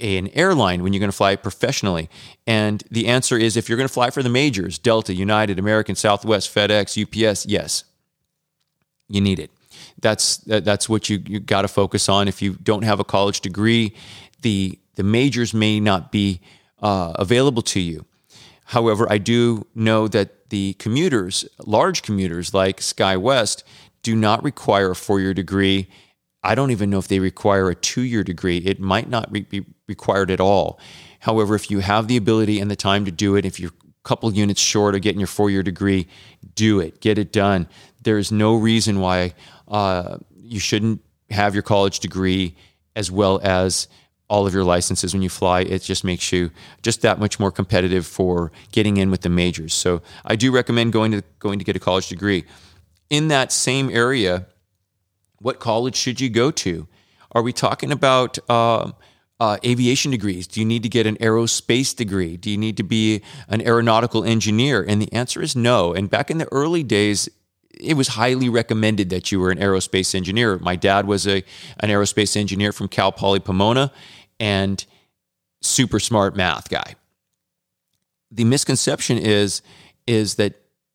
an 0.00 0.28
airline 0.34 0.82
when 0.82 0.92
you're 0.92 1.00
going 1.00 1.10
to 1.10 1.16
fly 1.16 1.36
professionally? 1.36 2.10
And 2.46 2.82
the 2.90 3.06
answer 3.06 3.38
is 3.38 3.56
if 3.56 3.68
you're 3.68 3.78
going 3.78 3.88
to 3.88 3.94
fly 3.94 4.10
for 4.10 4.22
the 4.22 4.28
majors, 4.28 4.78
Delta, 4.78 5.14
United, 5.14 5.58
American, 5.60 5.94
Southwest, 5.94 6.52
FedEx, 6.52 7.00
UPS, 7.00 7.46
yes, 7.46 7.84
you 9.08 9.20
need 9.20 9.38
it 9.38 9.50
that's 10.00 10.38
that's 10.38 10.88
what 10.88 11.08
you 11.08 11.22
you 11.26 11.40
got 11.40 11.62
to 11.62 11.68
focus 11.68 12.08
on. 12.08 12.28
If 12.28 12.42
you 12.42 12.54
don't 12.62 12.84
have 12.84 13.00
a 13.00 13.04
college 13.04 13.40
degree, 13.40 13.94
the 14.42 14.78
the 14.94 15.02
majors 15.02 15.54
may 15.54 15.80
not 15.80 16.12
be 16.12 16.40
uh, 16.80 17.12
available 17.16 17.62
to 17.62 17.80
you. 17.80 18.04
However, 18.64 19.10
I 19.10 19.18
do 19.18 19.66
know 19.74 20.08
that 20.08 20.50
the 20.50 20.74
commuters, 20.74 21.46
large 21.64 22.02
commuters 22.02 22.52
like 22.52 22.80
SkyWest, 22.80 23.62
do 24.02 24.14
not 24.14 24.42
require 24.42 24.90
a 24.90 24.96
four 24.96 25.20
year 25.20 25.34
degree. 25.34 25.88
I 26.42 26.54
don't 26.54 26.70
even 26.70 26.90
know 26.90 26.98
if 26.98 27.08
they 27.08 27.18
require 27.18 27.68
a 27.68 27.74
two 27.74 28.02
year 28.02 28.22
degree. 28.22 28.58
It 28.58 28.80
might 28.80 29.08
not 29.08 29.30
re- 29.30 29.40
be 29.40 29.64
required 29.86 30.30
at 30.30 30.40
all. 30.40 30.78
However, 31.20 31.54
if 31.54 31.70
you 31.70 31.80
have 31.80 32.08
the 32.08 32.16
ability 32.16 32.60
and 32.60 32.70
the 32.70 32.76
time 32.76 33.04
to 33.04 33.10
do 33.10 33.36
it, 33.36 33.44
if 33.44 33.58
you're 33.58 33.70
a 33.70 34.08
couple 34.08 34.32
units 34.32 34.60
short 34.60 34.94
of 34.94 35.02
getting 35.02 35.20
your 35.20 35.26
four 35.26 35.50
year 35.50 35.62
degree, 35.62 36.06
do 36.54 36.80
it, 36.80 37.00
get 37.00 37.18
it 37.18 37.32
done. 37.32 37.68
There's 38.02 38.30
no 38.30 38.54
reason 38.54 39.00
why 39.00 39.34
uh, 39.68 40.18
you 40.34 40.60
shouldn't 40.60 41.02
have 41.30 41.54
your 41.54 41.62
college 41.62 42.00
degree 42.00 42.54
as 42.96 43.10
well 43.10 43.40
as 43.42 43.88
all 44.28 44.46
of 44.46 44.52
your 44.52 44.64
licenses 44.64 45.14
when 45.14 45.22
you 45.22 45.28
fly. 45.28 45.60
It 45.60 45.82
just 45.82 46.04
makes 46.04 46.32
you 46.32 46.50
just 46.82 47.02
that 47.02 47.18
much 47.18 47.40
more 47.40 47.50
competitive 47.50 48.06
for 48.06 48.52
getting 48.72 48.98
in 48.98 49.10
with 49.10 49.22
the 49.22 49.28
majors. 49.28 49.72
So 49.72 50.02
I 50.24 50.36
do 50.36 50.50
recommend 50.52 50.92
going 50.92 51.12
to 51.12 51.22
going 51.38 51.58
to 51.58 51.64
get 51.64 51.76
a 51.76 51.80
college 51.80 52.08
degree. 52.08 52.44
In 53.08 53.28
that 53.28 53.52
same 53.52 53.88
area, 53.90 54.46
what 55.38 55.60
college 55.60 55.96
should 55.96 56.20
you 56.20 56.28
go 56.28 56.50
to? 56.50 56.86
Are 57.32 57.42
we 57.42 57.52
talking 57.52 57.90
about 57.90 58.38
uh, 58.50 58.92
uh, 59.40 59.56
aviation 59.64 60.10
degrees? 60.10 60.46
Do 60.46 60.60
you 60.60 60.66
need 60.66 60.82
to 60.82 60.88
get 60.88 61.06
an 61.06 61.16
aerospace 61.16 61.94
degree? 61.94 62.36
Do 62.36 62.50
you 62.50 62.58
need 62.58 62.76
to 62.76 62.82
be 62.82 63.22
an 63.48 63.62
aeronautical 63.62 64.24
engineer? 64.24 64.84
And 64.86 65.00
the 65.00 65.12
answer 65.12 65.40
is 65.40 65.54
no. 65.54 65.94
And 65.94 66.10
back 66.10 66.30
in 66.30 66.38
the 66.38 66.48
early 66.52 66.82
days, 66.82 67.28
it 67.80 67.94
was 67.94 68.08
highly 68.08 68.48
recommended 68.48 69.10
that 69.10 69.30
you 69.32 69.40
were 69.40 69.50
an 69.50 69.58
aerospace 69.58 70.14
engineer. 70.14 70.58
My 70.58 70.76
dad 70.76 71.06
was 71.06 71.26
a 71.26 71.44
an 71.80 71.90
aerospace 71.90 72.36
engineer 72.36 72.72
from 72.72 72.88
Cal 72.88 73.12
Poly 73.12 73.40
Pomona 73.40 73.92
and 74.40 74.84
super 75.60 76.00
smart 76.00 76.36
math 76.36 76.68
guy. 76.68 76.94
The 78.30 78.44
misconception 78.44 79.18
is 79.18 79.62
is 80.06 80.36
that 80.36 80.54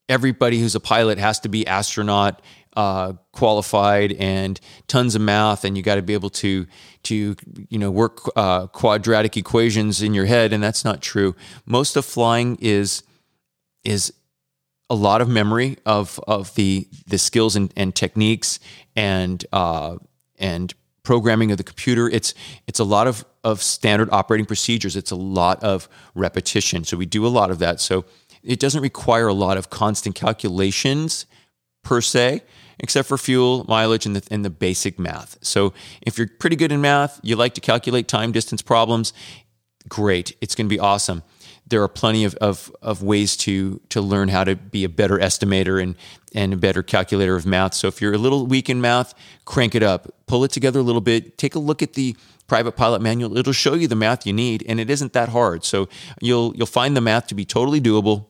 everybody 0.09 0.59
who's 0.59 0.75
a 0.75 0.79
pilot 0.79 1.17
has 1.17 1.39
to 1.41 1.49
be 1.49 1.65
astronaut 1.67 2.41
uh, 2.75 3.13
qualified 3.31 4.13
and 4.13 4.59
tons 4.87 5.15
of 5.15 5.21
math, 5.21 5.63
and 5.63 5.77
you 5.77 5.83
got 5.83 5.95
to 5.95 6.01
be 6.01 6.13
able 6.13 6.29
to 6.29 6.65
to 7.03 7.35
you 7.69 7.79
know 7.79 7.91
work 7.91 8.19
uh, 8.35 8.67
quadratic 8.67 9.37
equations 9.37 10.01
in 10.01 10.13
your 10.13 10.25
head, 10.25 10.53
and 10.53 10.63
that's 10.63 10.83
not 10.83 11.01
true. 11.01 11.35
Most 11.65 11.95
of 11.95 12.05
flying 12.05 12.57
is 12.59 13.03
is 13.83 14.13
a 14.93 14.95
lot 14.95 15.21
of 15.21 15.27
memory 15.27 15.77
of 15.87 16.19
of 16.27 16.53
the 16.53 16.87
the 17.07 17.17
skills 17.17 17.55
and, 17.55 17.73
and 17.75 17.95
techniques 17.95 18.59
and 18.95 19.43
uh, 19.51 19.97
and 20.37 20.73
programming 21.01 21.51
of 21.51 21.57
the 21.57 21.63
computer. 21.63 22.07
It's 22.07 22.35
it's 22.67 22.79
a 22.79 22.83
lot 22.83 23.07
of 23.07 23.25
of 23.43 23.61
standard 23.63 24.09
operating 24.11 24.45
procedures. 24.45 24.95
It's 24.95 25.09
a 25.09 25.15
lot 25.15 25.63
of 25.63 25.89
repetition. 26.13 26.83
So 26.83 26.95
we 26.95 27.07
do 27.07 27.25
a 27.25 27.33
lot 27.39 27.49
of 27.49 27.57
that. 27.59 27.81
So 27.81 28.05
it 28.43 28.59
doesn't 28.59 28.81
require 28.81 29.27
a 29.27 29.33
lot 29.33 29.57
of 29.57 29.71
constant 29.71 30.15
calculations 30.15 31.25
per 31.83 31.99
se, 31.99 32.43
except 32.79 33.07
for 33.07 33.17
fuel, 33.17 33.65
mileage, 33.67 34.05
and 34.05 34.15
the, 34.15 34.23
and 34.31 34.45
the 34.45 34.49
basic 34.49 34.99
math. 34.99 35.37
So 35.41 35.73
if 36.03 36.17
you're 36.17 36.27
pretty 36.27 36.55
good 36.55 36.71
in 36.71 36.81
math, 36.81 37.19
you 37.23 37.35
like 37.35 37.55
to 37.55 37.61
calculate 37.61 38.07
time 38.07 38.31
distance 38.31 38.61
problems, 38.61 39.11
great. 39.89 40.37
It's 40.39 40.55
going 40.55 40.67
to 40.67 40.73
be 40.73 40.79
awesome 40.79 41.23
there 41.67 41.81
are 41.81 41.87
plenty 41.87 42.25
of, 42.25 42.35
of, 42.35 42.71
of 42.81 43.01
ways 43.01 43.37
to 43.37 43.79
to 43.89 44.01
learn 44.01 44.29
how 44.29 44.43
to 44.43 44.55
be 44.55 44.83
a 44.83 44.89
better 44.89 45.17
estimator 45.17 45.81
and 45.81 45.95
and 46.35 46.53
a 46.53 46.57
better 46.57 46.83
calculator 46.83 47.35
of 47.35 47.45
math. 47.45 47.73
So 47.73 47.87
if 47.87 48.01
you're 48.01 48.13
a 48.13 48.17
little 48.17 48.45
weak 48.47 48.69
in 48.69 48.81
math, 48.81 49.13
crank 49.45 49.75
it 49.75 49.83
up, 49.83 50.13
pull 50.25 50.43
it 50.43 50.51
together 50.51 50.79
a 50.79 50.83
little 50.83 51.01
bit, 51.01 51.37
take 51.37 51.55
a 51.55 51.59
look 51.59 51.81
at 51.81 51.93
the 51.93 52.15
private 52.47 52.73
pilot 52.73 53.01
manual. 53.01 53.37
It'll 53.37 53.53
show 53.53 53.75
you 53.75 53.87
the 53.87 53.95
math 53.95 54.25
you 54.25 54.33
need, 54.33 54.63
and 54.67 54.79
it 54.79 54.89
isn't 54.89 55.13
that 55.13 55.29
hard. 55.29 55.63
So 55.63 55.87
you'll 56.21 56.55
you'll 56.55 56.67
find 56.67 56.97
the 56.97 57.01
math 57.01 57.27
to 57.27 57.35
be 57.35 57.45
totally 57.45 57.81
doable. 57.81 58.27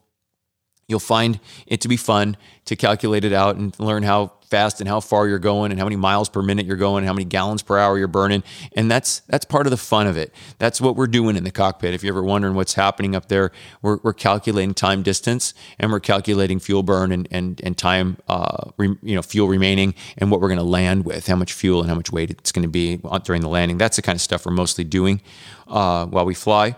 You'll 0.88 1.00
find 1.00 1.39
it 1.65 1.82
to 1.82 1.88
be 1.88 1.98
fun 1.98 2.38
to 2.65 2.76
calculate 2.76 3.24
it 3.24 3.34
out 3.34 3.56
and 3.56 3.78
learn 3.80 4.04
how 4.04 4.34
fast 4.54 4.80
and 4.80 4.88
how 4.88 5.00
far 5.00 5.28
you're 5.28 5.39
going 5.39 5.72
and 5.72 5.80
how 5.80 5.86
many 5.86 5.96
miles 5.96 6.30
per 6.30 6.44
minute 6.44 6.68
you're 6.68 6.78
going, 6.78 7.00
and 7.00 7.08
how 7.08 7.13
many 7.13 7.26
gallons 7.26 7.63
per 7.63 7.80
hour 7.80 7.98
you're 7.98 8.08
burning. 8.08 8.44
And 8.76 8.89
that's 8.89 9.22
that's 9.22 9.46
part 9.46 9.66
of 9.66 9.72
the 9.72 9.78
fun 9.78 10.06
of 10.06 10.16
it. 10.16 10.32
That's 10.60 10.80
what 10.80 10.96
we're 10.96 11.08
doing 11.08 11.36
in 11.36 11.44
the 11.44 11.52
cockpit. 11.52 11.96
If 11.96 12.04
you're 12.04 12.13
ever 12.13 12.22
wondering 12.24 12.54
what's 12.54 12.76
happening 12.76 13.16
up 13.16 13.30
there, 13.30 13.52
we're, 13.82 13.98
we're 14.04 14.13
calculating 14.13 14.76
time 14.76 15.02
distance 15.02 15.56
and 15.80 15.92
we're 15.92 16.00
calculating 16.00 16.60
fuel 16.60 16.84
burn 16.84 17.12
and 17.12 17.28
and, 17.32 17.60
and 17.63 17.76
time 17.76 18.18
uh, 18.28 18.70
re, 18.78 18.96
you 19.02 19.16
know 19.16 19.24
fuel 19.24 19.48
remaining 19.48 19.96
and 20.20 20.30
what 20.30 20.39
we're 20.39 20.50
going 20.50 20.60
to 20.60 20.72
land 20.80 21.04
with, 21.04 21.26
how 21.26 21.36
much 21.36 21.52
fuel 21.52 21.80
and 21.80 21.89
how 21.89 21.96
much 21.96 22.12
weight 22.12 22.30
it's 22.30 22.52
going 22.52 22.63
to 22.63 22.70
be 22.70 23.00
during 23.24 23.42
the 23.42 23.50
landing. 23.50 23.80
That's 23.80 23.96
the 23.96 24.04
kind 24.04 24.16
of 24.16 24.22
stuff 24.22 24.46
we're 24.46 24.52
mostly 24.54 24.84
doing 24.84 25.22
uh, 25.68 26.06
while 26.06 26.26
we 26.26 26.36
fly 26.36 26.76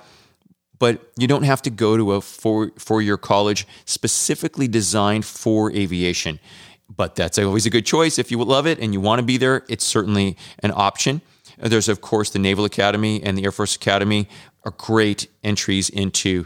but 0.77 1.09
you 1.17 1.27
don't 1.27 1.43
have 1.43 1.61
to 1.61 1.69
go 1.69 1.95
to 1.97 2.13
a 2.13 2.21
four 2.21 2.71
four 2.77 3.01
year 3.01 3.17
college 3.17 3.67
specifically 3.85 4.67
designed 4.67 5.25
for 5.25 5.71
aviation. 5.71 6.39
But 6.97 7.15
that's 7.15 7.37
always 7.37 7.65
a 7.65 7.69
good 7.69 7.85
choice 7.85 8.17
if 8.17 8.31
you 8.31 8.41
love 8.43 8.67
it 8.67 8.79
and 8.79 8.93
you 8.93 9.01
want 9.01 9.19
to 9.19 9.25
be 9.25 9.37
there. 9.37 9.63
It's 9.67 9.85
certainly 9.85 10.37
an 10.59 10.71
option. 10.73 11.21
There's 11.57 11.89
of 11.89 12.01
course 12.01 12.29
the 12.29 12.39
Naval 12.39 12.65
Academy 12.65 13.21
and 13.23 13.37
the 13.37 13.43
Air 13.45 13.51
Force 13.51 13.75
Academy 13.75 14.27
are 14.63 14.71
great 14.71 15.27
entries 15.43 15.89
into 15.89 16.45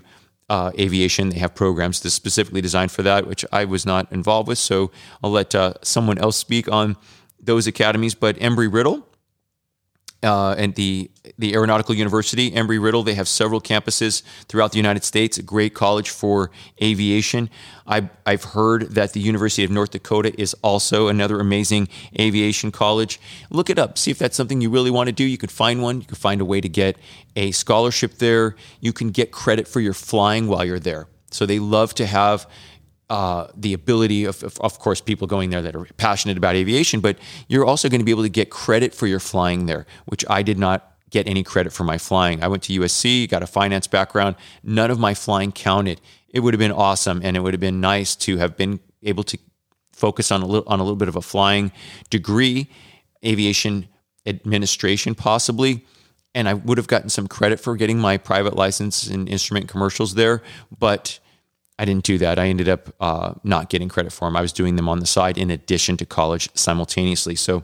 uh, 0.49 0.71
aviation. 0.79 1.29
They 1.29 1.39
have 1.39 1.53
programs 1.53 2.01
that's 2.01 2.15
specifically 2.15 2.61
designed 2.61 2.91
for 2.91 3.03
that, 3.03 3.27
which 3.27 3.45
I 3.51 3.65
was 3.65 3.85
not 3.85 4.11
involved 4.11 4.47
with. 4.47 4.57
So 4.57 4.91
I'll 5.23 5.31
let 5.31 5.53
uh, 5.53 5.73
someone 5.83 6.17
else 6.17 6.37
speak 6.37 6.71
on 6.71 6.97
those 7.39 7.67
academies. 7.67 8.15
But 8.15 8.37
Embry 8.37 8.71
Riddle 8.71 9.07
uh, 10.23 10.55
and 10.57 10.75
the 10.75 11.09
the 11.37 11.53
Aeronautical 11.53 11.95
University, 11.95 12.51
Embry 12.51 12.81
Riddle. 12.81 13.03
They 13.03 13.13
have 13.13 13.27
several 13.27 13.61
campuses 13.61 14.23
throughout 14.47 14.71
the 14.71 14.77
United 14.77 15.03
States. 15.03 15.37
A 15.37 15.43
great 15.43 15.73
college 15.73 16.09
for 16.09 16.51
aviation. 16.81 17.49
I, 17.87 18.09
I've 18.25 18.43
heard 18.43 18.91
that 18.91 19.13
the 19.13 19.19
University 19.19 19.63
of 19.63 19.71
North 19.71 19.91
Dakota 19.91 20.39
is 20.39 20.53
also 20.61 21.07
another 21.07 21.39
amazing 21.39 21.87
aviation 22.19 22.71
college. 22.71 23.19
Look 23.49 23.69
it 23.69 23.79
up. 23.79 23.97
See 23.97 24.11
if 24.11 24.19
that's 24.19 24.35
something 24.35 24.61
you 24.61 24.69
really 24.69 24.91
want 24.91 25.07
to 25.07 25.13
do. 25.13 25.23
You 25.23 25.37
could 25.37 25.51
find 25.51 25.81
one. 25.81 26.01
You 26.01 26.07
could 26.07 26.17
find 26.17 26.41
a 26.41 26.45
way 26.45 26.59
to 26.61 26.69
get 26.69 26.97
a 27.35 27.51
scholarship 27.51 28.15
there. 28.15 28.55
You 28.81 28.91
can 28.91 29.11
get 29.11 29.31
credit 29.31 29.67
for 29.67 29.79
your 29.79 29.93
flying 29.93 30.47
while 30.47 30.65
you're 30.65 30.79
there. 30.79 31.07
So 31.31 31.45
they 31.45 31.59
love 31.59 31.93
to 31.95 32.05
have 32.05 32.47
uh, 33.09 33.47
the 33.55 33.73
ability 33.73 34.25
of, 34.25 34.43
of, 34.43 34.59
of, 34.61 34.77
course, 34.79 35.01
people 35.01 35.27
going 35.27 35.49
there 35.49 35.61
that 35.63 35.75
are 35.75 35.85
passionate 35.97 36.37
about 36.37 36.55
aviation, 36.55 36.99
but 36.99 37.17
you're 37.47 37.65
also 37.65 37.89
going 37.89 37.99
to 37.99 38.05
be 38.05 38.11
able 38.11 38.23
to 38.23 38.29
get 38.29 38.51
credit 38.51 38.93
for 38.93 39.07
your 39.07 39.19
flying 39.19 39.65
there, 39.65 39.87
which 40.05 40.23
I 40.29 40.43
did 40.43 40.59
not 40.59 40.95
get 41.09 41.27
any 41.27 41.43
credit 41.43 41.73
for 41.73 41.83
my 41.83 41.97
flying. 41.97 42.43
I 42.43 42.47
went 42.47 42.63
to 42.63 42.79
USC, 42.79 43.27
got 43.27 43.41
a 43.41 43.47
finance 43.47 43.87
background. 43.87 44.35
None 44.63 44.91
of 44.91 44.99
my 44.99 45.13
flying 45.13 45.51
counted. 45.51 46.01
It 46.29 46.41
would 46.41 46.53
have 46.53 46.59
been 46.59 46.71
awesome, 46.71 47.21
and 47.23 47.35
it 47.35 47.39
would 47.39 47.53
have 47.53 47.61
been 47.61 47.81
nice 47.81 48.15
to 48.17 48.37
have 48.37 48.55
been 48.55 48.79
able 49.01 49.23
to 49.23 49.37
focus 49.91 50.31
on 50.31 50.41
a 50.41 50.45
little 50.45 50.67
on 50.67 50.79
a 50.79 50.83
little 50.83 50.95
bit 50.95 51.07
of 51.07 51.15
a 51.15 51.21
flying 51.21 51.71
degree, 52.09 52.69
aviation 53.25 53.87
administration, 54.25 55.15
possibly. 55.15 55.83
And 56.35 56.47
I 56.47 56.53
would 56.53 56.77
have 56.77 56.87
gotten 56.87 57.09
some 57.09 57.27
credit 57.27 57.59
for 57.59 57.75
getting 57.75 57.97
my 57.97 58.17
private 58.17 58.55
license 58.55 59.07
and 59.07 59.27
instrument 59.27 59.67
commercials 59.67 60.13
there, 60.13 60.43
but 60.77 61.19
I 61.79 61.85
didn't 61.85 62.03
do 62.03 62.17
that. 62.17 62.37
I 62.37 62.47
ended 62.47 62.67
up 62.67 62.93
uh, 62.99 63.35
not 63.45 63.69
getting 63.69 63.87
credit 63.87 64.11
for 64.11 64.27
them. 64.27 64.35
I 64.35 64.41
was 64.41 64.51
doing 64.51 64.75
them 64.75 64.89
on 64.89 64.99
the 64.99 65.05
side 65.07 65.37
in 65.37 65.49
addition 65.49 65.95
to 65.97 66.05
college 66.05 66.49
simultaneously. 66.53 67.35
So 67.35 67.63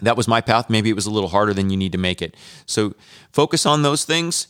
that 0.00 0.16
was 0.16 0.26
my 0.26 0.40
path. 0.40 0.68
Maybe 0.68 0.90
it 0.90 0.96
was 0.96 1.06
a 1.06 1.10
little 1.10 1.28
harder 1.28 1.54
than 1.54 1.70
you 1.70 1.76
need 1.76 1.92
to 1.92 1.98
make 1.98 2.20
it. 2.20 2.36
So 2.66 2.94
focus 3.32 3.64
on 3.64 3.82
those 3.82 4.04
things. 4.04 4.48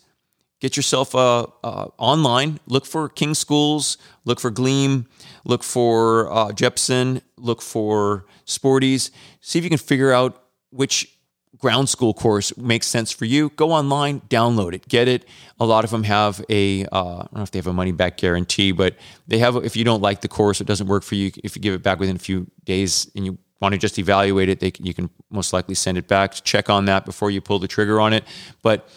Get 0.58 0.76
yourself 0.76 1.14
uh, 1.14 1.48
uh, 1.62 1.88
online. 1.98 2.60
Look 2.66 2.86
for 2.86 3.10
King 3.10 3.34
Schools. 3.34 3.98
Look 4.24 4.40
for 4.40 4.50
Gleim. 4.50 5.06
Look 5.44 5.62
for 5.62 6.32
uh, 6.32 6.48
Jeppesen. 6.48 7.20
Look 7.36 7.60
for 7.60 8.24
Sporty's. 8.46 9.10
See 9.42 9.58
if 9.58 9.64
you 9.64 9.70
can 9.70 9.78
figure 9.78 10.12
out 10.12 10.42
which 10.70 11.18
ground 11.58 11.88
school 11.88 12.14
course 12.14 12.56
makes 12.56 12.86
sense 12.86 13.12
for 13.12 13.24
you, 13.24 13.50
go 13.50 13.72
online, 13.72 14.20
download 14.22 14.74
it, 14.74 14.88
get 14.88 15.06
it. 15.06 15.24
A 15.60 15.66
lot 15.66 15.84
of 15.84 15.90
them 15.90 16.02
have 16.04 16.44
a 16.48 16.84
uh, 16.86 16.96
I 16.96 17.18
don't 17.18 17.34
know 17.34 17.42
if 17.42 17.50
they 17.50 17.58
have 17.58 17.66
a 17.66 17.72
money 17.72 17.92
back 17.92 18.16
guarantee, 18.16 18.72
but 18.72 18.96
they 19.28 19.38
have, 19.38 19.56
if 19.56 19.76
you 19.76 19.84
don't 19.84 20.02
like 20.02 20.22
the 20.22 20.28
course, 20.28 20.60
it 20.60 20.66
doesn't 20.66 20.86
work 20.86 21.02
for 21.02 21.14
you, 21.14 21.30
if 21.44 21.54
you 21.54 21.62
give 21.62 21.74
it 21.74 21.82
back 21.82 22.00
within 22.00 22.16
a 22.16 22.18
few 22.18 22.50
days 22.64 23.10
and 23.14 23.24
you 23.24 23.38
want 23.60 23.72
to 23.72 23.78
just 23.78 23.98
evaluate 23.98 24.48
it, 24.48 24.60
they, 24.60 24.72
you 24.80 24.92
can 24.92 25.08
most 25.30 25.52
likely 25.52 25.74
send 25.74 25.96
it 25.96 26.08
back. 26.08 26.34
To 26.34 26.42
check 26.42 26.68
on 26.68 26.86
that 26.86 27.04
before 27.04 27.30
you 27.30 27.40
pull 27.40 27.58
the 27.58 27.68
trigger 27.68 28.00
on 28.00 28.12
it. 28.12 28.24
But 28.62 28.88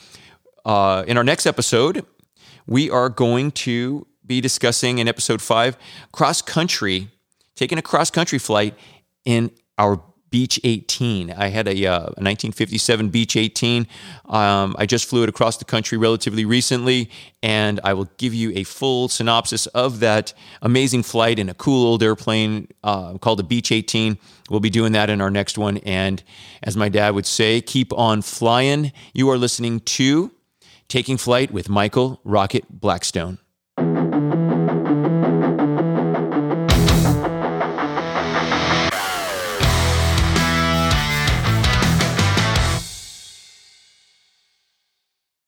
uh, 0.65 1.03
in 1.07 1.17
our 1.17 1.23
next 1.23 1.45
episode, 1.45 2.05
we 2.65 2.89
are 2.89 3.09
going 3.09 3.51
to 3.51 4.07
be 4.25 4.41
discussing 4.41 4.97
in 4.97 5.07
episode 5.07 5.41
five 5.41 5.77
cross 6.11 6.41
country, 6.41 7.09
taking 7.55 7.77
a 7.77 7.81
cross 7.83 8.09
country 8.09 8.39
flight 8.39 8.73
in 9.23 9.51
our 9.77 10.01
Beech 10.35 10.59
18. 10.65 11.31
I 11.31 11.47
had 11.47 11.65
a, 11.65 11.85
uh, 11.85 11.97
a 11.97 12.19
1957 12.19 13.07
Beech 13.07 13.37
18. 13.37 13.87
Um, 14.25 14.75
I 14.77 14.85
just 14.85 15.05
flew 15.05 15.23
it 15.23 15.29
across 15.29 15.55
the 15.55 15.63
country 15.63 15.97
relatively 15.97 16.43
recently, 16.43 17.09
and 17.41 17.79
I 17.85 17.93
will 17.93 18.09
give 18.17 18.33
you 18.33 18.51
a 18.53 18.65
full 18.65 19.07
synopsis 19.07 19.65
of 19.67 20.01
that 20.01 20.33
amazing 20.61 21.03
flight 21.03 21.39
in 21.39 21.47
a 21.47 21.53
cool 21.53 21.87
old 21.87 22.03
airplane 22.03 22.67
uh, 22.83 23.17
called 23.17 23.39
the 23.39 23.45
Beech 23.45 23.71
18. 23.71 24.17
We'll 24.49 24.59
be 24.59 24.69
doing 24.69 24.91
that 24.91 25.09
in 25.09 25.21
our 25.21 25.31
next 25.31 25.57
one. 25.57 25.77
And 25.77 26.21
as 26.61 26.75
my 26.75 26.89
dad 26.89 27.15
would 27.15 27.25
say, 27.25 27.61
keep 27.61 27.93
on 27.93 28.21
flying. 28.21 28.91
You 29.13 29.29
are 29.29 29.37
listening 29.37 29.79
to 29.79 30.31
Taking 30.89 31.15
Flight 31.15 31.51
with 31.51 31.69
Michael 31.69 32.19
Rocket 32.25 32.65
Blackstone. 32.69 33.37